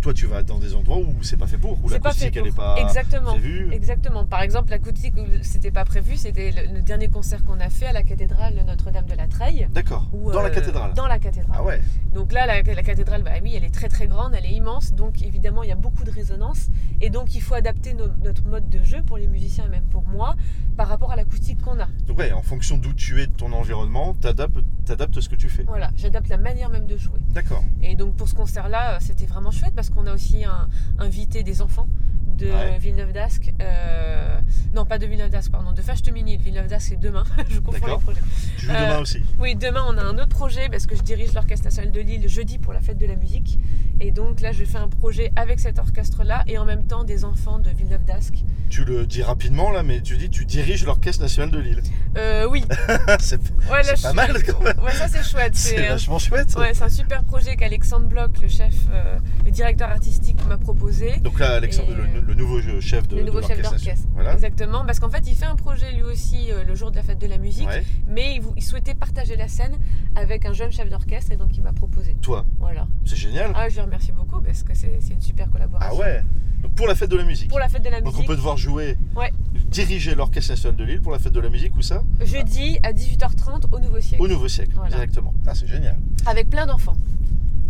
Toi, 0.01 0.13
tu 0.15 0.25
vas 0.25 0.41
dans 0.41 0.57
des 0.57 0.73
endroits 0.73 0.97
où 0.97 1.21
c'est 1.21 1.37
pas 1.37 1.45
fait 1.45 1.59
pour, 1.59 1.77
où 1.83 1.89
l'acoustique 1.89 2.35
elle 2.35 2.47
est 2.47 2.55
pas 2.55 2.75
Exactement. 2.79 3.33
prévue. 3.33 3.71
Exactement. 3.71 4.25
Par 4.25 4.41
exemple, 4.41 4.71
l'acoustique, 4.71 5.13
c'était 5.43 5.69
pas 5.69 5.85
prévu. 5.85 6.17
C'était 6.17 6.51
le, 6.73 6.81
dernier 6.81 7.07
concert 7.07 7.43
qu'on 7.43 7.59
a 7.59 7.69
fait 7.69 7.85
à 7.85 7.93
la 7.93 8.01
cathédrale 8.01 8.63
Notre-Dame 8.65 9.05
de 9.05 9.13
la 9.13 9.27
Treille. 9.27 9.67
D'accord. 9.71 10.09
Dans 10.11 10.41
la 10.41 10.47
euh, 10.47 10.49
cathédrale. 10.49 10.93
Dans 10.95 11.07
la 11.07 11.19
cathédrale. 11.19 11.55
Ah 11.57 11.63
ouais. 11.63 11.81
Donc 12.15 12.33
là, 12.33 12.47
la, 12.47 12.61
la 12.63 12.83
cathédrale, 12.83 13.21
bah 13.21 13.31
oui, 13.43 13.53
elle 13.55 13.63
est 13.63 13.73
très 13.73 13.89
très 13.89 14.07
grande, 14.07 14.33
elle 14.35 14.45
est 14.45 14.53
immense. 14.53 14.93
Donc 14.93 15.21
évidemment, 15.21 15.61
il 15.61 15.69
y 15.69 15.73
a 15.73 15.75
beaucoup 15.75 16.03
de 16.03 16.11
résonance. 16.11 16.69
Et 16.99 17.11
donc, 17.11 17.35
il 17.35 17.41
faut 17.41 17.53
adapter 17.53 17.93
notre 17.93 18.43
mode 18.45 18.69
de 18.69 18.83
jeu 18.83 19.03
pour 19.05 19.17
les 19.17 19.27
musiciens 19.27 19.65
et 19.65 19.69
même 19.69 19.85
pour 19.85 20.03
moi 20.03 20.35
par 20.75 20.87
rapport 20.87 21.11
à 21.11 21.15
l'acoustique 21.15 21.61
qu'on 21.61 21.79
a. 21.79 21.87
Donc, 22.07 22.17
ouais, 22.17 22.31
en 22.31 22.41
fonction 22.41 22.77
d'où 22.77 22.93
tu 22.93 23.21
es 23.21 23.27
de 23.27 23.31
ton 23.31 23.51
environnement, 23.53 24.15
tu 24.19 24.27
adaptes, 24.27 25.19
ce 25.19 25.29
que 25.29 25.35
tu 25.35 25.47
fais. 25.47 25.63
Voilà, 25.63 25.91
j'adapte 25.95 26.27
la 26.29 26.37
manière 26.37 26.69
même 26.69 26.87
de 26.87 26.97
jouer. 26.97 27.19
D'accord. 27.29 27.63
Et 27.83 27.95
donc, 27.95 28.15
pour 28.15 28.27
ce 28.27 28.33
concert-là, 28.33 28.97
c'était 28.99 29.27
vraiment 29.27 29.51
chouette 29.51 29.73
parce 29.75 29.90
qu'on 29.93 30.07
a 30.07 30.13
aussi 30.13 30.43
invité 30.97 31.43
des 31.43 31.61
enfants 31.61 31.87
de 32.37 32.77
Villeneuve 32.79 33.13
d'Ascq. 33.13 33.53
Euh, 33.61 34.39
pas 34.91 34.97
de 34.97 35.05
Villeneuve 35.05 35.29
d'Ascq, 35.29 35.53
pardon, 35.53 35.71
de 35.71 35.81
Fachtemini. 35.81 36.37
De 36.37 36.43
Villeneuve 36.43 36.67
d'Ascq, 36.67 36.89
c'est 36.89 36.99
demain. 36.99 37.23
je 37.49 37.59
confonds 37.59 37.87
les 37.87 37.97
projets. 38.03 38.19
Tu 38.57 38.65
joues 38.65 38.73
demain 38.73 38.99
aussi 38.99 39.23
Oui, 39.39 39.55
demain, 39.55 39.85
on 39.87 39.97
a 39.97 40.03
un 40.03 40.17
autre 40.17 40.27
projet 40.27 40.67
parce 40.67 40.85
que 40.85 40.97
je 40.97 41.01
dirige 41.01 41.31
l'Orchestre 41.31 41.63
national 41.63 41.93
de 41.93 42.01
Lille 42.01 42.27
jeudi 42.27 42.57
pour 42.57 42.73
la 42.73 42.81
fête 42.81 42.97
de 42.97 43.05
la 43.05 43.15
musique. 43.15 43.57
Et 44.01 44.11
donc 44.11 44.41
là, 44.41 44.51
je 44.51 44.65
fais 44.65 44.79
un 44.79 44.89
projet 44.89 45.31
avec 45.37 45.61
cet 45.61 45.79
orchestre-là 45.79 46.43
et 46.47 46.57
en 46.57 46.65
même 46.65 46.87
temps 46.87 47.05
des 47.05 47.23
enfants 47.23 47.59
de 47.59 47.69
Villeneuve 47.69 48.03
d'Ascq. 48.03 48.43
Tu 48.71 48.83
le 48.83 49.05
dis 49.05 49.21
rapidement 49.21 49.69
là, 49.69 49.83
mais 49.83 50.01
tu 50.01 50.17
dis 50.17 50.29
tu 50.29 50.43
diriges 50.43 50.85
l'Orchestre 50.85 51.21
national 51.21 51.51
de 51.51 51.59
Lille. 51.59 51.83
Euh, 52.17 52.47
oui. 52.49 52.65
c'est 53.19 53.39
pas 54.01 54.13
mal 54.13 54.43
quand 54.43 54.59
même. 54.63 54.79
Ouais, 54.79 54.91
ça 54.91 55.07
c'est 55.07 55.23
chouette. 55.23 55.55
C'est 55.55 55.87
vachement 55.87 56.19
chouette. 56.19 56.55
Ouais, 56.57 56.73
c'est 56.73 56.83
un 56.83 56.89
super 56.89 57.23
projet 57.23 57.55
qu'Alexandre 57.55 58.07
Bloch, 58.07 58.41
le 58.41 58.47
chef, 58.47 58.73
euh, 58.91 59.19
le 59.45 59.51
directeur 59.51 59.89
artistique, 59.89 60.37
m'a 60.47 60.57
proposé. 60.57 61.17
Donc 61.19 61.39
là, 61.39 61.55
Alexandre, 61.55 61.89
le, 61.93 62.33
nouveau 62.33 62.59
chef 62.81 63.07
de 63.07 63.17
Le 63.17 63.23
nouveau 63.23 63.41
chef 63.41 63.61
d'orchestre. 63.61 64.07
Voilà. 64.15 64.33
Exactement, 64.33 64.80
parce 64.85 64.99
qu'en 64.99 65.09
fait, 65.09 65.23
il 65.27 65.35
fait 65.35 65.45
un 65.45 65.55
projet 65.55 65.91
lui 65.93 66.03
aussi 66.03 66.51
euh, 66.51 66.63
le 66.63 66.75
jour 66.75 66.91
de 66.91 66.95
la 66.97 67.03
fête 67.03 67.19
de 67.19 67.27
la 67.27 67.37
musique, 67.37 67.67
mais 68.07 68.35
il, 68.35 68.43
il, 68.57 68.63
souhaitait 68.63 68.95
partager 68.95 69.35
la 69.35 69.47
scène 69.47 69.77
avec 70.15 70.45
un 70.45 70.53
jeune 70.53 70.71
chef 70.71 70.89
d'orchestre 70.89 71.31
et 71.31 71.37
donc 71.37 71.55
il 71.55 71.63
m'a 71.63 71.73
proposé. 71.73 72.15
Toi 72.21 72.45
Voilà. 72.59 72.87
C'est 73.05 73.15
génial. 73.15 73.51
Ah, 73.55 73.69
je 73.69 73.75
lui 73.75 73.81
remercie 73.81 74.11
beaucoup 74.11 74.41
parce 74.41 74.63
que 74.63 74.73
c'est 74.73 74.99
une 75.09 75.21
super 75.21 75.49
collaboration. 75.49 75.91
Ah 75.93 75.99
ouais 75.99 76.23
pour 76.75 76.87
la 76.87 76.95
fête 76.95 77.09
de 77.09 77.17
la 77.17 77.23
musique. 77.23 77.49
Pour 77.49 77.59
la 77.59 77.69
fête 77.69 77.83
de 77.83 77.89
la 77.89 78.01
musique. 78.01 78.13
Donc 78.15 78.23
on 78.23 78.27
peut 78.27 78.35
devoir 78.35 78.57
jouer, 78.57 78.97
ouais. 79.15 79.31
diriger 79.67 80.15
l'Orchestre 80.15 80.51
National 80.51 80.75
de 80.75 80.83
Lille 80.83 81.01
pour 81.01 81.11
la 81.11 81.19
fête 81.19 81.33
de 81.33 81.39
la 81.39 81.49
musique, 81.49 81.75
ou 81.75 81.81
ça 81.81 82.03
Jeudi 82.21 82.79
à 82.83 82.93
18h30 82.93 83.65
au 83.71 83.79
Nouveau 83.79 83.99
Siècle. 83.99 84.21
Au 84.23 84.27
Nouveau 84.27 84.47
Siècle, 84.47 84.77
directement. 84.89 85.33
Ah, 85.45 85.55
c'est 85.55 85.67
génial. 85.67 85.97
Avec 86.25 86.49
plein 86.49 86.65
d'enfants. 86.65 86.95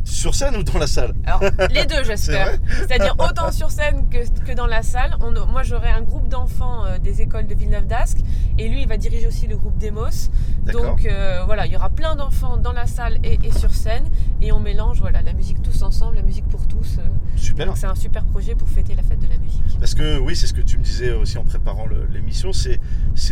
Sur 0.03 0.36
scène 0.36 0.55
ou 0.55 0.63
dans 0.63 0.79
la 0.79 0.88
salle 0.88 1.13
Alors, 1.25 1.41
les 1.72 1.86
deux, 1.86 2.03
j'espère. 2.03 2.58
C'est-à-dire 2.77 3.15
autant 3.20 3.51
sur 3.51 3.72
scène 3.72 4.08
que, 4.10 4.27
que 4.43 4.53
dans 4.53 4.67
la 4.67 4.81
salle. 4.84 5.15
On, 5.22 5.31
moi, 5.48 5.63
j'aurai 5.63 5.89
un 5.89 6.01
groupe 6.01 6.27
d'enfants 6.27 6.86
euh, 6.86 6.98
des 6.98 7.22
écoles 7.22 7.48
de 7.48 7.55
Villeneuve 7.55 7.88
d'Ascq 7.88 8.20
et 8.58 8.67
lui, 8.67 8.81
il 8.84 8.88
va 8.88 8.98
diriger 8.98 9.27
aussi 9.27 9.48
le 9.48 9.58
groupe 9.58 9.77
Demos. 9.77 10.29
Donc 10.72 11.05
euh, 11.05 11.43
voilà, 11.46 11.65
il 11.65 11.72
y 11.72 11.75
aura 11.75 11.89
plein 11.89 12.15
d'enfants 12.15 12.58
dans 12.58 12.72
la 12.72 12.86
salle 12.86 13.17
et, 13.24 13.39
sur 13.51 13.74
scène 13.74 14.03
et 14.41 14.51
on 14.51 14.60
mélange 14.60 15.00
voilà, 15.00 15.22
la 15.22 15.34
musique 15.34 15.62
tous 15.62 15.81
ensemble, 15.84 16.17
la 16.17 16.22
musique 16.22 16.48
pour 16.48 16.67
tous. 16.67 16.98
Euh. 17.00 17.03
super. 17.36 17.65
Donc 17.65 17.77
c'est 17.77 17.88
un 17.88 17.96
super 17.96 18.24
projet 18.25 18.55
pour 18.55 18.67
fêter 18.67 18.96
la 18.96 19.03
fête 19.03 19.20
de 19.20 19.27
la 19.27 19.38
musique. 19.38 19.79
Parce 19.79 19.96
que 19.96 20.20
oui, 20.20 20.36
c'est 20.36 20.48
ce 20.48 20.53
que 20.53 20.62
tu 20.62 20.77
me 20.77 20.84
disais 20.84 21.12
aussi 21.12 21.38
en 21.38 21.43
préparant 21.43 21.86
l'émission, 22.12 22.51
c'est 22.53 22.79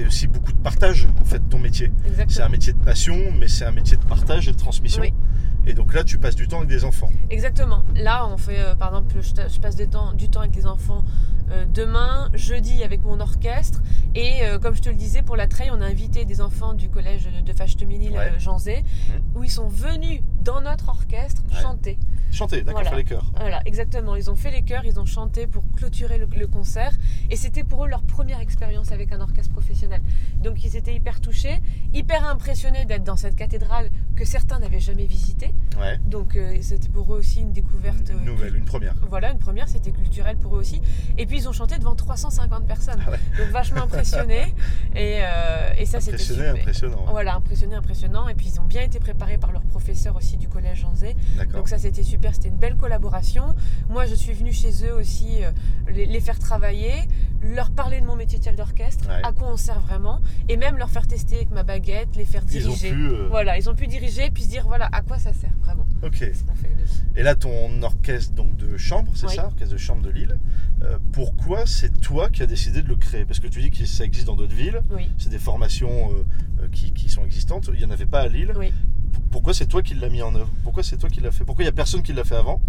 aussi 0.05 0.27
beaucoup 0.27 0.51
de 0.51 0.57
partage 0.57 1.07
en 1.21 1.25
fait 1.25 1.41
ton 1.49 1.59
métier. 1.59 1.91
C'est 2.27 2.41
un 2.41 2.49
métier 2.49 2.73
de 2.73 2.79
passion, 2.79 3.17
mais 3.37 3.47
c'est 3.47 3.65
un 3.65 3.71
métier 3.71 3.97
de 3.97 4.05
partage 4.05 4.47
et 4.47 4.51
de 4.51 4.57
transmission. 4.57 5.01
Oui. 5.01 5.13
Et 5.65 5.73
donc 5.73 5.93
là, 5.93 6.03
tu 6.03 6.17
passes 6.17 6.35
du 6.35 6.47
temps 6.47 6.57
avec 6.57 6.69
des 6.69 6.85
enfants. 6.85 7.09
Exactement. 7.29 7.83
Là, 7.95 8.27
on 8.27 8.37
fait, 8.37 8.59
euh, 8.59 8.75
par 8.75 8.89
exemple, 8.89 9.15
je, 9.21 9.59
passe 9.59 9.75
du 9.75 9.87
temps, 9.87 10.13
du 10.13 10.29
temps 10.29 10.39
avec 10.41 10.51
des 10.51 10.65
enfants 10.65 11.03
euh, 11.51 11.65
demain, 11.73 12.29
jeudi 12.33 12.83
avec 12.83 13.03
mon 13.03 13.19
orchestre. 13.19 13.81
Et 14.15 14.43
euh, 14.43 14.59
comme 14.59 14.75
je 14.75 14.81
te 14.81 14.89
le 14.89 14.95
disais, 14.95 15.21
pour 15.21 15.35
la 15.35 15.47
trail, 15.47 15.69
on 15.71 15.81
a 15.81 15.85
invité 15.85 16.25
des 16.25 16.41
enfants 16.41 16.73
du 16.73 16.89
collège 16.89 17.27
de, 17.45 17.53
Fachtemini, 17.53 18.09
ouais. 18.09 18.33
Janzé, 18.39 18.83
mmh. 18.83 19.37
où 19.37 19.43
ils 19.43 19.51
sont 19.51 19.67
venus 19.67 20.21
dans 20.49 20.61
notre 20.61 20.89
orchestre 20.89 21.43
chanter. 21.61 21.99
Chanter, 22.31 22.61
d'accord, 22.61 22.83
faire 22.83 22.95
les 22.95 23.03
chœurs. 23.03 23.25
Voilà, 23.39 23.61
exactement. 23.65 24.15
Ils 24.15 24.29
ont 24.29 24.35
fait 24.35 24.51
les 24.51 24.61
chœurs, 24.61 24.85
ils 24.85 24.99
ont 24.99 25.05
chanté 25.05 25.47
pour 25.47 25.63
clôturer 25.75 26.17
le, 26.17 26.47
concert. 26.47 26.91
Et 27.29 27.35
c'était 27.35 27.63
pour 27.63 27.85
eux 27.85 27.87
leur 27.87 28.01
première 28.03 28.39
expérience 28.39 28.91
avec 28.91 29.11
un 29.11 29.21
orchestre 29.21 29.51
professionnel. 29.51 30.01
Donc 30.41 30.63
ils 30.63 30.75
étaient 30.75 30.93
hyper 30.93 31.21
touchés, 31.21 31.59
hyper 31.93 32.27
impressionnés 32.27 32.85
d'être 32.85 33.03
dans 33.03 33.17
cette 33.17 33.35
cathédrale 33.35 33.89
que 34.15 34.25
certains 34.25 34.59
n'avaient 34.59 34.79
jamais 34.79 35.05
visitée. 35.05 35.53
Ouais. 35.79 35.97
Donc 36.05 36.35
euh, 36.35 36.57
c'était 36.61 36.89
pour 36.89 37.13
eux 37.13 37.19
aussi 37.19 37.41
une 37.41 37.51
découverte. 37.51 38.09
Une 38.11 38.25
nouvelle, 38.25 38.55
une 38.55 38.65
première. 38.65 38.95
Voilà, 39.07 39.31
une 39.31 39.39
première, 39.39 39.67
c'était 39.67 39.91
culturel 39.91 40.37
pour 40.37 40.55
eux 40.55 40.59
aussi. 40.59 40.81
Et 41.17 41.25
puis 41.25 41.37
ils 41.37 41.49
ont 41.49 41.53
chanté 41.53 41.77
devant 41.77 41.95
350 41.95 42.65
personnes. 42.65 43.01
Ah 43.07 43.11
Donc 43.37 43.49
vachement 43.51 43.83
impressionnés. 43.83 44.53
et, 44.95 45.19
euh, 45.21 45.73
et 45.77 45.85
ça, 45.85 45.99
c'était 45.99 46.17
super. 46.17 46.53
impressionnant. 46.53 47.05
Voilà, 47.09 47.35
impressionné, 47.35 47.75
impressionnant. 47.75 48.27
Et 48.27 48.35
puis 48.35 48.47
ils 48.53 48.59
ont 48.59 48.65
bien 48.65 48.81
été 48.81 48.99
préparés 48.99 49.37
par 49.37 49.51
leur 49.51 49.63
professeur 49.63 50.15
aussi 50.15 50.37
du 50.39 50.47
collège 50.47 50.81
Jean 50.81 50.95
Zé. 50.95 51.15
Donc 51.53 51.69
ça, 51.69 51.77
c'était 51.77 52.03
super. 52.03 52.33
C'était 52.33 52.49
une 52.49 52.57
belle 52.57 52.75
collaboration. 52.75 53.55
Moi, 53.89 54.05
je 54.05 54.15
suis 54.15 54.33
venue 54.33 54.53
chez 54.53 54.71
eux 54.85 54.93
aussi 54.93 55.43
euh, 55.43 55.51
les, 55.91 56.19
faire 56.19 56.39
travailler, 56.39 56.93
leur 57.41 57.71
parler 57.71 58.01
de 58.01 58.05
mon 58.05 58.15
métier 58.15 58.39
de 58.39 58.43
chef 58.43 58.55
d'orchestre, 58.55 59.09
à 59.09 59.31
quoi 59.31 59.49
on 59.51 59.57
sert 59.57 59.79
vraiment, 59.79 60.21
et 60.47 60.57
même 60.57 60.77
leur 60.77 60.89
faire 60.89 61.07
tester 61.07 61.37
avec 61.37 61.51
ma 61.51 61.63
baguette, 61.63 62.15
les 62.15 62.25
faire 62.25 62.43
diriger. 62.43 62.89
Ils 62.89 62.93
ont 62.93 63.09
pu, 63.09 63.27
Voilà, 63.29 63.57
ils 63.57 63.69
ont 63.69 63.75
pu 63.75 63.87
diriger, 63.87 64.29
puis 64.31 64.43
se 64.43 64.49
dire 64.49 64.65
voilà 64.67 64.89
à 64.91 65.01
quoi 65.01 65.19
ça 65.19 65.33
sert 65.33 65.51
vraiment. 65.63 65.85
Ok. 66.03 66.23
Et 67.15 67.23
là, 67.23 67.35
ton 67.35 67.81
orchestre 67.83 68.33
donc 68.33 68.55
de 68.55 68.77
chambre, 68.77 69.11
c'est 69.15 69.27
ça, 69.29 69.47
orchestre 69.47 69.73
de 69.73 69.77
chambre 69.77 70.01
de 70.01 70.09
Lille. 70.09 70.37
Euh, 70.81 70.97
pourquoi 71.11 71.65
c'est 71.65 71.99
toi 71.99 72.29
qui 72.29 72.41
as 72.41 72.45
décidé 72.45 72.81
de 72.81 72.87
le 72.87 72.95
créer? 72.95 73.25
Parce 73.25 73.39
que 73.39 73.47
tu 73.47 73.61
dis 73.61 73.69
que 73.71 73.85
ça 73.85 74.05
existe 74.05 74.27
dans 74.27 74.35
d'autres 74.35 74.55
villes. 74.55 74.81
C'est 75.17 75.29
des 75.29 75.39
formations 75.39 76.11
euh, 76.13 76.67
qui, 76.71 76.93
qui, 76.93 77.09
sont 77.09 77.25
existantes. 77.25 77.69
Il 77.73 77.79
n'y 77.79 77.85
en 77.85 77.91
avait 77.91 78.05
pas 78.05 78.21
à 78.21 78.27
Lille. 78.27 78.53
Oui. 78.55 78.71
Pourquoi 79.31 79.53
c'est 79.53 79.67
toi 79.67 79.81
qui 79.81 79.93
l'as 79.93 80.09
mis 80.09 80.21
en 80.21 80.33
œuvre? 80.35 80.49
Pourquoi 80.63 80.83
c'est 80.83 80.97
toi 80.97 81.09
qui 81.09 81.21
l'as 81.21 81.31
fait? 81.31 81.45
Pourquoi 81.45 81.63
il 81.63 81.67
n'y 81.67 81.69
a 81.69 81.73
personne 81.73 82.01
qui 82.01 82.13
l'a 82.13 82.23
fait 82.23 82.35
avant? 82.35 82.61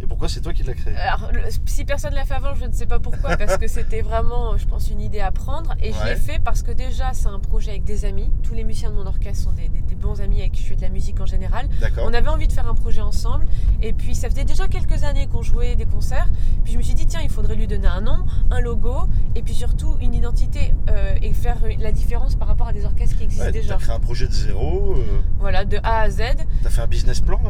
Et 0.00 0.06
pourquoi 0.06 0.28
c'est 0.28 0.40
toi 0.40 0.52
qui 0.52 0.62
l'as 0.62 0.74
créé 0.74 0.94
Alors, 0.96 1.30
si 1.66 1.84
personne 1.84 2.12
ne 2.12 2.16
l'a 2.16 2.24
fait 2.24 2.34
avant, 2.34 2.54
je 2.54 2.64
ne 2.64 2.72
sais 2.72 2.86
pas 2.86 3.00
pourquoi, 3.00 3.36
parce 3.36 3.56
que 3.56 3.66
c'était 3.66 4.00
vraiment, 4.00 4.56
je 4.56 4.66
pense, 4.66 4.90
une 4.90 5.00
idée 5.00 5.20
à 5.20 5.32
prendre. 5.32 5.74
Et 5.80 5.92
je 5.92 6.04
l'ai 6.04 6.16
fait 6.16 6.38
parce 6.38 6.62
que 6.62 6.70
déjà, 6.70 7.12
c'est 7.14 7.28
un 7.28 7.40
projet 7.40 7.70
avec 7.70 7.84
des 7.84 8.04
amis. 8.04 8.30
Tous 8.42 8.54
les 8.54 8.64
musiciens 8.64 8.90
de 8.90 8.94
mon 8.94 9.06
orchestre 9.06 9.44
sont 9.44 9.52
des, 9.52 9.68
bons 9.98 10.20
amis 10.20 10.38
avec 10.38 10.52
qui 10.52 10.62
je 10.62 10.68
fais 10.68 10.76
de 10.76 10.82
la 10.82 10.90
musique 10.90 11.20
en 11.20 11.26
général. 11.26 11.68
On 12.04 12.14
avait 12.14 12.28
envie 12.28 12.46
de 12.46 12.52
faire 12.52 12.68
un 12.68 12.74
projet 12.74 13.00
ensemble. 13.00 13.46
Et 13.82 13.92
puis, 13.92 14.14
ça 14.14 14.30
faisait 14.30 14.44
déjà 14.44 14.68
quelques 14.68 15.02
années 15.02 15.26
qu'on 15.26 15.42
jouait 15.42 15.74
des 15.74 15.86
concerts. 15.86 16.28
Puis, 16.62 16.74
je 16.74 16.78
me 16.78 16.82
suis 16.82 16.94
dit, 16.94 17.06
tiens, 17.06 17.20
il 17.20 17.30
faudrait 17.30 17.56
lui 17.56 17.66
donner 17.66 17.88
un 17.88 18.00
nom, 18.00 18.24
un 18.52 18.60
logo, 18.60 19.08
et 19.34 19.42
puis 19.42 19.54
surtout 19.54 19.96
une 20.00 20.14
identité 20.14 20.74
euh, 20.90 21.14
et 21.20 21.32
faire 21.32 21.58
la 21.80 21.90
différence 21.90 22.36
par 22.36 22.46
rapport 22.46 22.68
à 22.68 22.72
des 22.72 22.84
orchestres 22.84 23.16
qui 23.16 23.24
existent 23.24 23.50
déjà. 23.50 23.74
Tu 23.74 23.82
as 23.82 23.84
créé 23.84 23.96
un 23.96 24.00
projet 24.00 24.28
de 24.28 24.32
zéro 24.32 24.94
euh. 24.96 25.20
Voilà, 25.40 25.64
de 25.64 25.78
A 25.82 26.02
à 26.02 26.10
Z. 26.10 26.22
Tu 26.60 26.66
as 26.66 26.70
fait 26.70 26.82
un 26.82 26.86
business 26.86 27.20
plan 27.20 27.40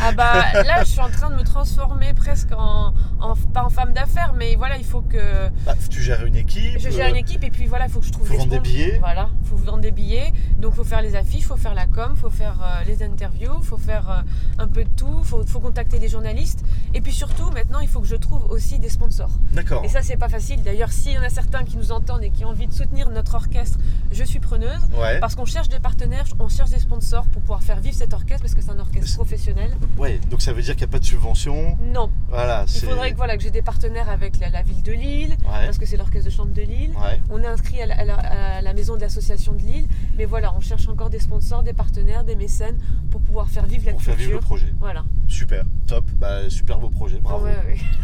Ah, 0.00 0.12
bah 0.12 0.62
là, 0.62 0.82
je 0.82 0.88
suis 0.88 1.00
en 1.00 1.10
train 1.10 1.28
de 1.28 1.36
me 1.36 1.44
transformer 1.44 1.89
presque 2.20 2.52
en, 2.52 2.92
pas 3.52 3.64
en 3.64 3.70
femme 3.70 3.92
d'affaires, 3.92 4.34
mais 4.36 4.54
voilà, 4.54 4.76
il 4.76 4.84
faut 4.84 5.00
que. 5.00 5.48
Bah, 5.64 5.74
tu 5.88 6.02
gères 6.02 6.24
une 6.24 6.36
équipe. 6.36 6.78
Je 6.78 6.90
gère 6.90 7.08
une 7.08 7.16
euh, 7.16 7.18
équipe 7.18 7.42
et 7.44 7.50
puis 7.50 7.66
voilà, 7.66 7.86
il 7.86 7.90
faut 7.90 8.00
que 8.00 8.06
je 8.06 8.12
trouve. 8.12 8.26
Faut 8.26 8.36
vendre 8.36 8.50
des 8.50 8.60
billets. 8.60 8.98
Voilà, 8.98 9.30
il 9.42 9.48
faut 9.48 9.56
vendre 9.56 9.80
des 9.80 9.90
billets. 9.90 10.32
Donc 10.58 10.72
il 10.74 10.76
faut 10.76 10.84
faire 10.84 11.02
les 11.02 11.16
affiches, 11.16 11.40
il 11.40 11.44
faut 11.44 11.56
faire 11.56 11.74
la 11.74 11.86
com, 11.86 12.12
il 12.14 12.20
faut 12.20 12.30
faire 12.30 12.60
euh, 12.62 12.84
les 12.86 13.02
interviews, 13.02 13.56
il 13.58 13.66
faut 13.66 13.78
faire 13.78 14.10
euh, 14.10 14.62
un 14.62 14.68
peu 14.68 14.84
de 14.84 14.90
tout, 14.96 15.16
il 15.18 15.24
faut, 15.24 15.44
faut, 15.46 15.60
contacter 15.60 15.98
des 15.98 16.08
journalistes. 16.08 16.62
Et 16.94 17.00
puis 17.00 17.12
surtout, 17.12 17.50
maintenant, 17.50 17.80
il 17.80 17.88
faut 17.88 18.00
que 18.00 18.06
je 18.06 18.16
trouve 18.16 18.44
aussi 18.50 18.78
des 18.78 18.90
sponsors. 18.90 19.32
D'accord. 19.52 19.84
Et 19.84 19.88
ça, 19.88 20.02
c'est 20.02 20.16
pas 20.16 20.28
facile. 20.28 20.62
D'ailleurs, 20.62 20.92
s'il 20.92 21.12
y 21.12 21.18
en 21.18 21.22
a 21.22 21.30
certains 21.30 21.64
qui 21.64 21.76
nous 21.76 21.92
entendent 21.92 22.22
et 22.22 22.30
qui 22.30 22.44
ont 22.44 22.50
envie 22.50 22.66
de 22.66 22.72
soutenir 22.72 23.10
notre 23.10 23.34
orchestre, 23.34 23.78
je 24.12 24.24
suis 24.24 24.40
preneuse. 24.40 24.88
Parce 25.20 25.34
qu'on 25.34 25.44
cherche 25.44 25.68
des 25.68 25.80
partenaires, 25.80 26.24
on 26.38 26.48
cherche 26.48 26.70
des 26.70 26.78
sponsors 26.78 27.26
pour 27.26 27.40
pouvoir 27.40 27.62
faire 27.62 27.80
vivre 27.80 27.96
cet 27.96 28.12
orchestre 28.12 28.42
parce 28.42 28.54
que 28.54 28.62
c'est 28.62 28.70
un 28.70 28.78
orchestre 28.78 29.16
professionnel. 29.16 29.70
Ouais, 29.96 30.20
donc 30.30 30.42
ça 30.42 30.52
veut 30.52 30.62
dire 30.62 30.74
qu'il 30.74 30.86
n'y 30.86 30.90
a 30.90 30.92
pas 30.92 30.98
de 30.98 31.04
subvention 31.04 31.78
Non. 31.80 32.10
Voilà, 32.28 32.64
Il 32.68 32.80
faudrait 32.80 33.12
que, 33.12 33.16
voilà, 33.16 33.36
que 33.36 33.42
j'ai 33.42 33.50
des 33.50 33.62
partenaires 33.62 34.08
avec 34.08 34.38
la, 34.38 34.62
ville 34.62 34.82
de 34.82 34.92
Lille, 34.92 35.36
parce 35.44 35.78
que 35.78 35.86
c'est 35.86 35.96
l'orchestre 35.96 36.26
de 36.26 36.34
chambre 36.34 36.52
de 36.52 36.62
Lille. 36.62 36.92
On 37.30 37.42
est 37.42 37.46
inscrit 37.46 37.80
à 37.82 38.62
la, 38.62 38.72
maison 38.74 38.96
de 38.96 39.00
l'association 39.00 39.52
de 39.52 39.62
Lille. 39.62 39.86
Mais 40.16 40.24
voilà, 40.24 40.54
on 40.54 40.60
cherche 40.60 40.88
encore 40.88 41.10
des 41.10 41.18
sponsors, 41.18 41.62
des 41.62 41.72
partenaires, 41.72 42.24
des 42.24 42.36
mécènes 42.36 42.78
pour 43.10 43.20
pouvoir 43.20 43.48
faire 43.48 43.66
vivre 43.66 43.86
la 43.86 43.92
pour 43.92 44.00
culture. 44.00 44.16
faire 44.16 44.26
vivre 44.26 44.38
le 44.38 44.44
projet. 44.44 44.72
Voilà. 44.78 45.04
Super, 45.26 45.64
top, 45.86 46.04
bah, 46.18 46.48
super 46.48 46.78
beau 46.78 46.90
projet, 46.90 47.18
bravo. 47.20 47.46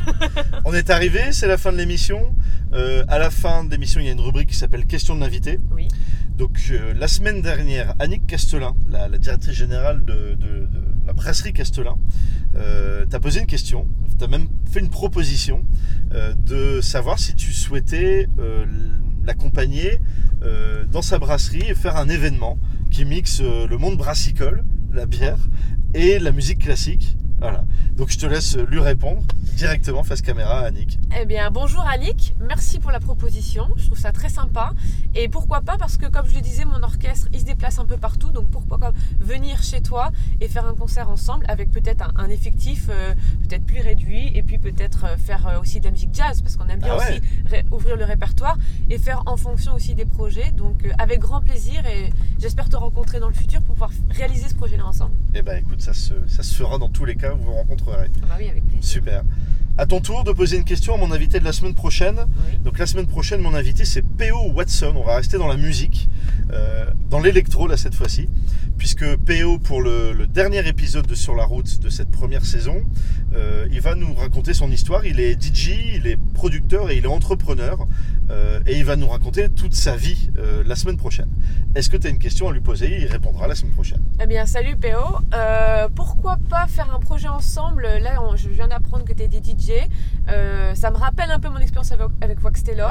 on 0.65 0.75
est 0.75 0.91
arrivé, 0.91 1.33
c'est 1.33 1.47
la 1.47 1.59
fin 1.59 1.73
de 1.73 1.77
l'émission. 1.77 2.35
Euh, 2.73 3.05
à 3.09 3.19
la 3.19 3.31
fin 3.31 3.65
de 3.65 3.71
l'émission, 3.71 4.01
il 4.01 4.07
y 4.07 4.09
a 4.09 4.13
une 4.13 4.21
rubrique 4.21 4.49
qui 4.49 4.57
s'appelle 4.57 4.87
Question 4.87 5.15
de 5.15 5.21
l'invité. 5.21 5.59
Oui. 5.71 5.89
Donc 6.37 6.61
euh, 6.71 6.93
la 6.95 7.09
semaine 7.09 7.41
dernière, 7.41 7.95
Annick 7.99 8.27
Castelin, 8.27 8.75
la, 8.91 9.09
directrice 9.09 9.55
générale 9.55 10.05
de, 10.05 10.37
la 11.07 11.13
brasserie 11.13 11.53
Castelin, 11.53 11.97
euh, 12.57 13.07
t'a 13.07 13.21
posé 13.21 13.41
une 13.41 13.47
question, 13.47 13.87
t'as 14.19 14.27
même 14.27 14.49
fait 14.71 14.81
une 14.81 14.91
proposition 14.91 15.65
euh, 16.13 16.35
de 16.35 16.81
savoir 16.81 17.19
si 17.19 17.35
tu 17.35 17.53
souhaitais 17.53 18.29
l'accompagner 19.25 20.01
dans 20.93 21.03
sa 21.03 21.19
brasserie 21.19 21.65
et 21.69 21.75
faire 21.75 21.97
un 21.97 22.09
événement 22.09 22.59
qui 22.91 23.05
mixe 23.05 23.41
le 23.41 23.77
monde 23.77 23.97
brassicole, 23.97 24.65
la 24.93 25.07
bière, 25.07 25.39
et 25.95 26.19
la 26.19 26.31
musique 26.31 26.61
classique. 26.61 27.17
Voilà. 27.41 27.65
Donc 27.97 28.11
je 28.11 28.19
te 28.19 28.27
laisse 28.27 28.57
lui 28.57 28.79
répondre 28.79 29.25
directement 29.57 30.05
face 30.05 30.21
caméra 30.21 30.61
à 30.61 30.67
Annick. 30.67 30.99
Eh 31.19 31.25
bien, 31.25 31.51
bonjour 31.51 31.81
Annick, 31.87 32.35
merci 32.41 32.79
pour 32.79 32.91
la 32.91 33.01
proposition, 33.01 33.67
je 33.77 33.87
trouve 33.87 33.99
ça 33.99 34.13
très 34.13 34.29
sympa. 34.29 34.73
Et 35.15 35.29
pourquoi 35.29 35.63
pas, 35.63 35.79
parce 35.79 35.97
que 35.97 36.05
comme 36.07 36.29
je 36.29 36.35
le 36.35 36.43
disais, 36.43 36.67
mon 36.67 36.83
orchestre, 36.83 37.29
il 37.33 37.41
se 37.41 37.47
déplace 37.47 37.79
un 37.79 37.87
peu 37.87 37.97
partout, 37.97 38.33
donc 38.33 38.51
pourquoi 38.51 38.79
pas 38.79 38.93
venir 39.19 39.63
chez 39.63 39.81
toi 39.81 40.11
et 40.43 40.49
faire 40.49 40.67
un 40.67 40.75
concert 40.75 41.09
ensemble 41.09 41.47
avec 41.49 41.71
peut-être 41.71 42.13
un, 42.17 42.29
effectif 42.29 42.89
euh, 42.91 43.15
peut-être 43.49 43.65
plus 43.65 43.81
réduit 43.81 44.31
et 44.35 44.43
puis 44.43 44.59
peut-être 44.59 45.05
euh, 45.05 45.17
faire 45.17 45.47
euh, 45.47 45.61
aussi 45.61 45.81
de 45.81 45.87
la 45.87 45.91
musique 45.91 46.11
jazz, 46.13 46.43
parce 46.43 46.57
qu'on 46.57 46.69
aime 46.69 46.81
bien 46.81 46.95
ah 46.99 47.09
aussi 47.09 47.21
ouvrir 47.71 47.97
le 47.97 48.05
répertoire 48.05 48.59
et 48.91 48.99
faire 48.99 49.23
en 49.25 49.39
fonction 49.39 49.75
aussi 49.75 49.95
des 49.95 50.05
projets. 50.05 50.53
Donc 50.53 50.87
avec 50.99 51.21
grand 51.21 51.41
plaisir 51.41 51.87
et 51.87 52.13
j'espère 52.39 52.69
te 52.69 52.77
rencontrer 52.77 53.21
dans 53.21 53.29
le 53.29 53.35
futur 53.35 53.63
pour 53.63 53.75
pouvoir 53.75 53.91
réaliser 54.11 54.51
ce 54.51 54.55
projet-là 54.55 54.85
ensemble. 54.85 55.13
Eh 55.35 55.41
bien 55.41 55.55
écoute, 55.55 55.81
ça 55.81 55.95
se, 55.95 56.13
ça 56.29 56.43
se 56.43 56.55
fera 56.55 56.77
dans 56.77 56.91
tous 56.91 57.07
les 57.07 57.17
cas 57.17 57.31
vous 57.31 57.45
vous 57.45 57.55
rencontrerez. 57.55 58.11
Ah 58.23 58.27
bah 58.29 58.35
oui, 58.39 58.51
avec 58.51 58.65
plaisir. 58.65 58.85
Super. 58.85 59.23
À 59.79 59.85
ton 59.85 60.01
tour 60.01 60.25
de 60.25 60.33
poser 60.33 60.57
une 60.57 60.65
question 60.65 60.95
à 60.95 60.97
mon 60.97 61.13
invité 61.13 61.39
de 61.39 61.45
la 61.45 61.53
semaine 61.53 61.75
prochaine. 61.75 62.25
Donc 62.65 62.79
la 62.79 62.87
semaine 62.87 63.07
prochaine, 63.07 63.43
mon 63.43 63.55
invité 63.55 63.85
c'est 63.85 64.01
P.O. 64.01 64.53
Watson. 64.55 64.95
On 64.97 65.05
va 65.05 65.17
rester 65.17 65.37
dans 65.37 65.49
la 65.49 65.59
musique, 65.59 66.09
euh, 66.51 66.87
dans 67.11 67.21
l'électro 67.21 67.67
là 67.67 67.77
cette 67.77 67.95
fois-ci, 67.95 68.27
puisque 68.79 69.05
P.O. 69.17 69.59
pour 69.59 69.83
le, 69.83 70.27
dernier 70.27 70.67
épisode 70.67 71.07
de 71.07 71.15
Sur 71.15 71.35
la 71.35 71.45
route 71.45 71.79
de 71.81 71.91
cette 71.91 72.11
première 72.11 72.47
saison, 72.47 72.85
euh, 73.35 73.69
il 73.71 73.83
va 73.83 73.95
nous 73.95 74.15
raconter 74.15 74.55
son 74.55 74.71
histoire. 74.71 75.05
Il 75.05 75.21
est 75.21 75.35
DJ, 75.41 75.73
il 75.97 76.07
est 76.07 76.19
producteur 76.33 76.91
et 76.91 76.97
il 76.97 77.05
est 77.05 77.09
entrepreneur. 77.09 77.87
Euh, 78.29 78.59
et 78.67 78.77
il 78.79 78.85
va 78.85 78.97
nous 78.97 79.07
raconter 79.07 79.49
toute 79.51 79.75
sa 79.75 79.95
vie 79.95 80.31
la 80.65 80.75
semaine 80.75 80.97
prochaine. 80.97 81.29
Est-ce 81.77 81.89
que 81.89 81.97
tu 81.97 82.09
as 82.09 82.11
une 82.11 82.19
question 82.19 82.49
à 82.49 82.53
lui 82.53 82.61
poser? 82.61 82.99
Il 83.01 83.07
répondra 83.07 83.47
la 83.47 83.55
semaine 83.55 83.73
prochaine. 83.73 84.01
Eh 84.21 84.27
bien, 84.27 84.47
salut 84.47 84.77
P.O. 84.77 85.19
pourquoi 85.95 86.39
pas 86.49 86.67
faire 86.67 86.93
un 86.93 86.99
projet 86.99 87.29
ensemble? 87.29 87.83
Là, 87.83 88.19
je 88.35 88.49
viens 88.49 88.67
d'apprendre 88.67 89.05
que 89.05 89.13
tu 89.13 89.23
es 89.23 89.29
DJ 89.29 89.66
euh, 90.29 90.75
ça 90.75 90.91
me 90.91 90.97
rappelle 90.97 91.31
un 91.31 91.41
peu 91.41 91.49
mon 91.49 91.59
expérience 91.59 91.93
avec, 91.93 92.07
avec 92.21 92.43
Wax 92.43 92.63
Taylor. 92.63 92.91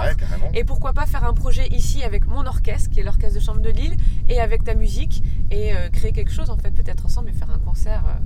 et 0.53 0.63
pourquoi 0.63 0.93
pas 0.93 1.05
faire 1.05 1.23
un 1.23 1.33
projet 1.33 1.67
ici 1.67 2.03
avec 2.03 2.27
mon 2.27 2.45
orchestre, 2.45 2.89
qui 2.89 2.99
est 2.99 3.03
l'orchestre 3.03 3.39
de 3.39 3.43
chambre 3.43 3.61
de 3.61 3.69
Lille, 3.69 3.95
et 4.29 4.39
avec 4.39 4.63
ta 4.63 4.75
musique, 4.75 5.23
et 5.51 5.73
euh, 5.73 5.89
créer 5.89 6.11
quelque 6.11 6.31
chose 6.31 6.49
en 6.49 6.57
fait, 6.57 6.71
peut-être 6.71 7.05
ensemble, 7.05 7.29
et 7.29 7.33
faire 7.33 7.51
un 7.51 7.59
concert. 7.59 8.03
Euh, 8.07 8.19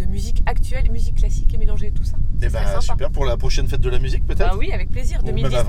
de 0.00 0.06
musique 0.06 0.42
actuelle, 0.46 0.90
musique 0.90 1.16
classique 1.16 1.52
et 1.52 1.58
mélanger 1.58 1.90
tout 1.90 2.04
ça. 2.04 2.16
Et 2.40 2.46
eh 2.46 2.48
bah, 2.48 2.80
super 2.80 3.10
pour 3.10 3.26
la 3.26 3.36
prochaine 3.36 3.68
fête 3.68 3.82
de 3.82 3.90
la 3.90 3.98
musique 3.98 4.24
peut-être 4.24 4.50
Bah 4.50 4.56
oui, 4.58 4.72
avec 4.72 4.90
plaisir, 4.90 5.22
2019. 5.22 5.66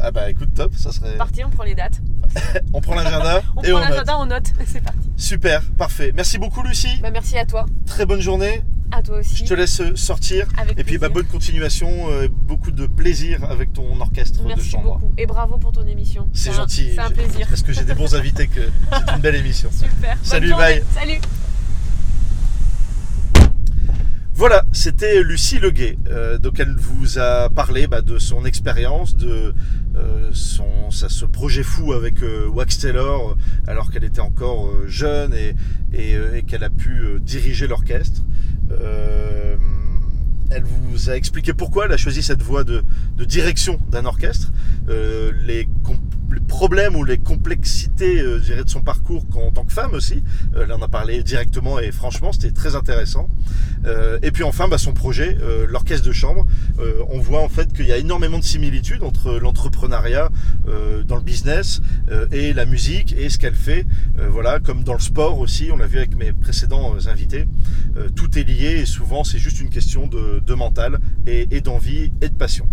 ah 0.00 0.10
bah 0.12 0.30
écoute, 0.30 0.54
top, 0.54 0.72
ça 0.74 0.92
serait. 0.92 1.16
Parti, 1.16 1.44
on 1.44 1.50
prend 1.50 1.64
les 1.64 1.74
dates. 1.74 2.00
on 2.72 2.80
prend 2.80 2.94
l'agenda 2.94 3.42
on 3.56 3.62
prend 3.62 3.78
l'agenda, 3.80 4.18
on 4.18 4.26
note, 4.26 4.52
c'est 4.66 4.80
parti. 4.80 5.10
Super, 5.16 5.62
parfait. 5.76 6.12
Merci 6.14 6.38
beaucoup 6.38 6.62
Lucie. 6.62 7.00
Bah 7.02 7.10
merci 7.10 7.36
à 7.38 7.44
toi. 7.44 7.66
Très 7.86 8.06
bonne 8.06 8.20
journée. 8.20 8.62
À 8.92 9.02
toi 9.02 9.18
aussi. 9.18 9.36
Je 9.36 9.44
te 9.44 9.54
laisse 9.54 9.80
euh, 9.80 9.94
sortir. 9.94 10.48
et 10.76 10.82
puis 10.82 10.98
bah, 10.98 11.08
bonne 11.08 11.26
continuation, 11.26 12.10
euh, 12.10 12.28
beaucoup 12.28 12.72
de 12.72 12.86
plaisir 12.86 13.44
avec 13.44 13.72
ton 13.72 14.00
orchestre 14.00 14.42
de 14.42 14.60
chambre. 14.60 14.98
beaucoup. 14.98 15.12
Et 15.16 15.26
bravo 15.26 15.58
pour 15.58 15.72
ton 15.72 15.86
émission. 15.86 16.28
C'est 16.32 16.52
gentil. 16.52 16.90
C'est 16.94 17.00
un 17.00 17.10
plaisir. 17.10 17.46
Parce 17.48 17.62
que 17.62 17.72
j'ai 17.72 17.84
des 17.84 17.94
bons 17.94 18.14
invités, 18.14 18.48
que 18.48 18.60
c'est 18.92 19.14
une 19.14 19.20
belle 19.20 19.36
émission. 19.36 19.70
Super. 19.72 20.16
Salut, 20.22 20.50
bye. 20.50 20.82
Salut. 20.94 21.18
Voilà, 24.34 24.64
c'était 24.72 25.22
Lucie 25.22 25.58
Leguet. 25.58 25.98
Euh, 26.08 26.38
donc 26.38 26.58
elle 26.58 26.74
vous 26.74 27.18
a 27.18 27.48
parlé 27.50 27.86
bah, 27.86 28.00
de 28.00 28.18
son 28.18 28.44
expérience, 28.44 29.16
de 29.16 29.54
son, 30.32 30.90
ça, 30.90 31.08
ce 31.08 31.26
projet 31.26 31.62
fou 31.62 31.92
avec 31.92 32.14
Wax 32.54 32.78
Taylor, 32.78 33.36
alors 33.66 33.90
qu'elle 33.90 34.04
était 34.04 34.20
encore 34.20 34.70
jeune 34.86 35.34
et, 35.34 35.54
et 35.92 36.42
qu'elle 36.42 36.64
a 36.64 36.70
pu 36.70 37.20
diriger 37.20 37.66
l'orchestre. 37.66 38.22
Euh, 38.70 39.56
elle 40.50 40.64
vous 40.64 41.10
a 41.10 41.16
expliqué 41.16 41.52
pourquoi 41.52 41.86
elle 41.86 41.92
a 41.92 41.96
choisi 41.96 42.22
cette 42.22 42.42
voie 42.42 42.64
de, 42.64 42.82
direction 43.18 43.78
d'un 43.90 44.04
orchestre, 44.04 44.52
euh, 44.88 45.32
problèmes 46.38 46.96
ou 46.96 47.04
les 47.04 47.18
complexités 47.18 48.20
euh, 48.20 48.38
de 48.38 48.68
son 48.68 48.82
parcours 48.82 49.24
en 49.34 49.50
tant 49.50 49.64
que 49.64 49.72
femme 49.72 49.94
aussi. 49.94 50.22
Euh, 50.54 50.66
là, 50.66 50.76
on 50.78 50.82
a 50.82 50.88
parlé 50.88 51.22
directement 51.22 51.78
et 51.78 51.90
franchement, 51.92 52.32
c'était 52.32 52.52
très 52.52 52.76
intéressant. 52.76 53.28
et 54.22 54.30
puis 54.30 54.42
enfin, 54.44 54.68
bah, 54.68 54.78
son 54.78 54.92
projet, 54.92 55.36
l'orchestre 55.68 56.06
de 56.06 56.12
chambre. 56.12 56.46
on 57.08 57.18
voit 57.18 57.42
en 57.42 57.48
fait 57.48 57.72
qu'il 57.72 57.86
y 57.86 57.92
a 57.92 57.96
énormément 57.96 58.38
de 58.38 58.44
similitudes 58.44 59.02
entre 59.02 59.38
l'entrepreneuriat 59.38 60.28
dans 61.06 61.16
le 61.16 61.22
business 61.22 61.80
et 62.30 62.52
la 62.52 62.66
musique 62.66 63.14
et 63.16 63.30
ce 63.30 63.38
qu'elle 63.38 63.54
fait. 63.54 63.86
voilà, 64.28 64.60
comme 64.60 64.84
dans 64.84 64.92
le 64.92 65.00
sport 65.00 65.38
aussi, 65.38 65.70
on 65.72 65.76
l'a 65.76 65.86
vu 65.86 65.98
avec 65.98 66.14
mes 66.16 66.32
précédents 66.32 66.94
invités. 67.06 67.46
tout 68.14 68.38
est 68.38 68.44
lié 68.44 68.80
et 68.80 68.86
souvent, 68.86 69.24
c'est 69.24 69.38
juste 69.38 69.60
une 69.60 69.70
question 69.70 70.06
de 70.06 70.54
mental 70.54 71.00
et, 71.26 71.60
d'envie 71.60 72.12
et 72.20 72.28
de 72.28 72.34
passion. 72.34 72.68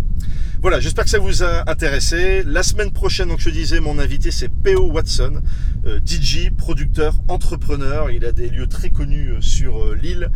Voilà, 0.60 0.80
j'espère 0.80 1.04
que 1.04 1.10
ça 1.10 1.20
vous 1.20 1.44
a 1.44 1.70
intéressé. 1.70 2.42
La 2.44 2.64
semaine 2.64 2.90
prochaine, 2.90 3.28
donc 3.28 3.38
je 3.38 3.48
disais, 3.48 3.78
mon 3.78 4.00
invité 4.00 4.32
c'est 4.32 4.48
P.O. 4.48 4.90
Watson, 4.90 5.40
euh, 5.86 6.00
DJ, 6.04 6.50
producteur, 6.50 7.14
entrepreneur. 7.28 8.10
Il 8.10 8.24
a 8.24 8.32
des 8.32 8.48
lieux 8.48 8.66
très 8.66 8.90
connus 8.90 9.30
euh, 9.30 9.40
sur 9.40 9.78
euh, 9.78 9.94
l'île, 9.94 10.30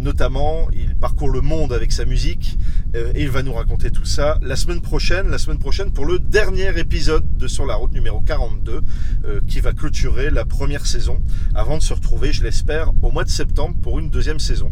notamment. 0.00 0.68
Il 0.72 0.94
parcourt 0.94 1.28
le 1.28 1.40
monde 1.40 1.72
avec 1.72 1.90
sa 1.90 2.04
musique 2.04 2.56
et 2.94 3.22
il 3.22 3.28
va 3.28 3.42
nous 3.42 3.52
raconter 3.52 3.90
tout 3.90 4.04
ça 4.04 4.38
la 4.40 4.54
semaine 4.54 4.80
prochaine. 4.80 5.28
La 5.28 5.38
semaine 5.38 5.58
prochaine 5.58 5.90
pour 5.90 6.06
le 6.06 6.20
dernier 6.20 6.78
épisode 6.78 7.24
de 7.36 7.48
Sur 7.48 7.66
la 7.66 7.74
route 7.74 7.92
numéro 7.92 8.20
42 8.20 8.80
qui 9.46 9.60
va 9.60 9.72
clôturer 9.72 10.30
la 10.30 10.44
première 10.44 10.86
saison 10.86 11.20
avant 11.54 11.76
de 11.76 11.82
se 11.82 11.92
retrouver, 11.92 12.32
je 12.32 12.42
l'espère, 12.42 12.92
au 13.02 13.10
mois 13.10 13.24
de 13.24 13.28
septembre 13.28 13.76
pour 13.82 13.98
une 13.98 14.10
deuxième 14.10 14.38
saison. 14.38 14.70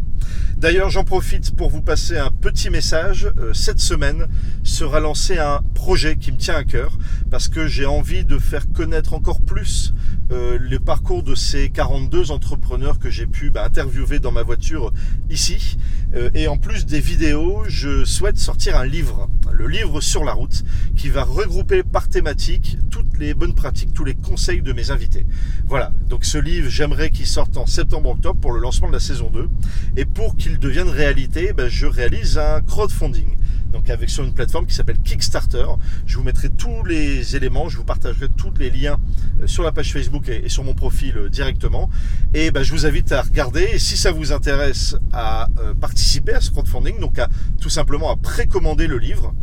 D'ailleurs, 0.57 0.89
j'en 0.89 1.03
profite 1.03 1.55
pour 1.55 1.69
vous 1.69 1.81
passer 1.81 2.17
un 2.17 2.31
petit 2.31 2.69
message. 2.69 3.29
cette 3.53 3.79
semaine 3.79 4.27
sera 4.63 4.99
lancé 4.99 5.37
un 5.37 5.61
projet 5.73 6.15
qui 6.15 6.31
me 6.31 6.37
tient 6.37 6.55
à 6.55 6.63
cœur 6.63 6.97
parce 7.29 7.49
que 7.49 7.67
j'ai 7.67 7.85
envie 7.85 8.23
de 8.23 8.37
faire 8.37 8.71
connaître 8.71 9.13
encore 9.13 9.41
plus 9.41 9.93
euh, 10.31 10.57
le 10.59 10.79
parcours 10.79 11.21
de 11.21 11.35
ces 11.35 11.69
42 11.69 12.31
entrepreneurs 12.31 12.97
que 12.97 13.09
j'ai 13.09 13.27
pu 13.27 13.49
bah, 13.51 13.65
interviewer 13.65 14.19
dans 14.19 14.31
ma 14.31 14.41
voiture 14.41 14.93
ici. 15.29 15.77
Euh, 16.15 16.29
et 16.33 16.47
en 16.47 16.57
plus 16.57 16.85
des 16.85 16.99
vidéos, 16.99 17.63
je 17.67 18.05
souhaite 18.05 18.37
sortir 18.37 18.77
un 18.77 18.85
livre, 18.85 19.29
le 19.51 19.67
livre 19.67 19.99
sur 19.99 20.23
la 20.23 20.33
route, 20.33 20.63
qui 20.95 21.09
va 21.09 21.23
regrouper 21.23 21.83
par 21.83 22.07
thématique 22.07 22.77
toutes 22.89 23.17
les 23.17 23.33
bonnes 23.33 23.55
pratiques, 23.55 23.93
tous 23.93 24.05
les 24.05 24.15
conseils 24.15 24.61
de 24.61 24.71
mes 24.73 24.91
invités. 24.91 25.25
Voilà, 25.67 25.91
donc 26.09 26.23
ce 26.23 26.37
livre, 26.37 26.69
j'aimerais 26.69 27.09
qu'il 27.09 27.27
sorte 27.27 27.57
en 27.57 27.65
septembre-octobre 27.65 28.39
pour 28.39 28.53
le 28.53 28.61
lancement 28.61 28.87
de 28.87 28.93
la 28.93 28.99
saison 28.99 29.29
2. 29.29 29.49
Et 29.97 30.05
pour 30.05 30.37
qu'il 30.37 30.59
devienne 30.59 30.89
réalité, 30.89 31.51
bah, 31.51 31.67
je 31.67 31.85
réalise 31.85 32.37
un 32.37 32.61
crowdfunding 32.61 33.37
donc 33.73 33.89
avec 33.89 34.09
sur 34.09 34.23
une 34.23 34.33
plateforme 34.33 34.65
qui 34.67 34.75
s'appelle 34.75 34.99
Kickstarter. 34.99 35.65
Je 36.05 36.17
vous 36.17 36.23
mettrai 36.23 36.49
tous 36.49 36.85
les 36.85 37.35
éléments, 37.35 37.67
je 37.67 37.77
vous 37.77 37.83
partagerai 37.83 38.27
tous 38.29 38.53
les 38.59 38.69
liens 38.69 38.97
euh, 39.41 39.47
sur 39.47 39.63
la 39.63 39.71
page 39.71 39.91
Facebook 39.91 40.29
et, 40.29 40.47
sur 40.47 40.63
mon 40.63 40.75
profil 40.75 41.17
euh, 41.17 41.29
directement. 41.29 41.89
Et 42.33 42.51
ben, 42.51 42.63
je 42.63 42.71
vous 42.71 42.85
invite 42.85 43.11
à 43.11 43.23
regarder. 43.23 43.67
Et 43.73 43.79
si 43.79 43.97
ça 43.97 44.11
vous 44.11 44.31
intéresse 44.31 44.95
à 45.11 45.49
euh, 45.59 45.73
participer 45.73 46.33
à 46.33 46.41
ce 46.41 46.51
crowdfunding, 46.51 46.99
donc 46.99 47.17
à 47.17 47.27
tout 47.59 47.69
simplement 47.69 48.11
à 48.11 48.15
précommander 48.15 48.87
le 48.87 48.99
livre. 48.99 49.33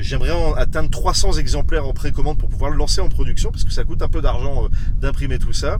J'aimerais 0.00 0.30
atteindre 0.56 0.90
300 0.90 1.32
exemplaires 1.32 1.86
en 1.86 1.92
précommande 1.92 2.38
pour 2.38 2.48
pouvoir 2.48 2.70
le 2.70 2.76
lancer 2.76 3.00
en 3.00 3.08
production 3.08 3.50
parce 3.50 3.64
que 3.64 3.72
ça 3.72 3.84
coûte 3.84 4.02
un 4.02 4.08
peu 4.08 4.20
d'argent 4.20 4.68
d'imprimer 5.00 5.38
tout 5.38 5.52
ça. 5.52 5.78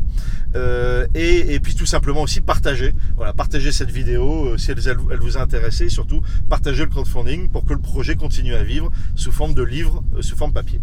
Et, 1.15 1.61
puis 1.63 1.75
tout 1.75 1.87
simplement 1.87 2.23
aussi 2.23 2.41
partager. 2.41 2.93
Voilà, 3.17 3.33
partager 3.33 3.73
cette 3.73 3.91
vidéo 3.91 4.57
si 4.59 4.71
elle, 4.71 5.21
vous 5.21 5.37
a 5.37 5.41
intéressé. 5.41 5.89
surtout 5.89 6.23
partager 6.49 6.85
le 6.85 6.91
crowdfunding 6.91 7.49
pour 7.49 7.65
que 7.65 7.73
le 7.73 7.81
projet 7.81 8.17
continue 8.17 8.55
à 8.55 8.63
vivre 8.63 8.91
sous 9.15 9.33
forme 9.33 9.55
de 9.55 9.63
livre, 9.63 10.03
euh, 10.17 10.23
sous 10.23 10.37
forme 10.37 10.53
papier. 10.53 10.81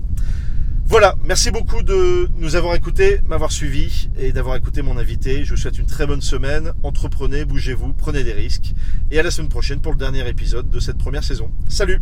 Voilà, 0.85 1.15
merci 1.23 1.51
beaucoup 1.51 1.83
de 1.83 2.29
nous 2.35 2.55
avoir 2.55 2.75
écoutés, 2.75 3.21
m'avoir 3.25 3.51
suivi 3.51 4.09
et 4.19 4.33
d'avoir 4.33 4.57
écouté 4.57 4.81
mon 4.81 4.97
invité. 4.97 5.45
Je 5.45 5.51
vous 5.51 5.57
souhaite 5.57 5.77
une 5.77 5.85
très 5.85 6.05
bonne 6.05 6.21
semaine. 6.21 6.73
Entreprenez, 6.83 7.45
bougez-vous, 7.45 7.93
prenez 7.93 8.23
des 8.23 8.33
risques. 8.33 8.73
Et 9.09 9.17
à 9.19 9.23
la 9.23 9.31
semaine 9.31 9.49
prochaine 9.49 9.79
pour 9.79 9.93
le 9.93 9.97
dernier 9.97 10.27
épisode 10.27 10.69
de 10.69 10.79
cette 10.79 10.97
première 10.97 11.23
saison. 11.23 11.49
Salut 11.69 12.01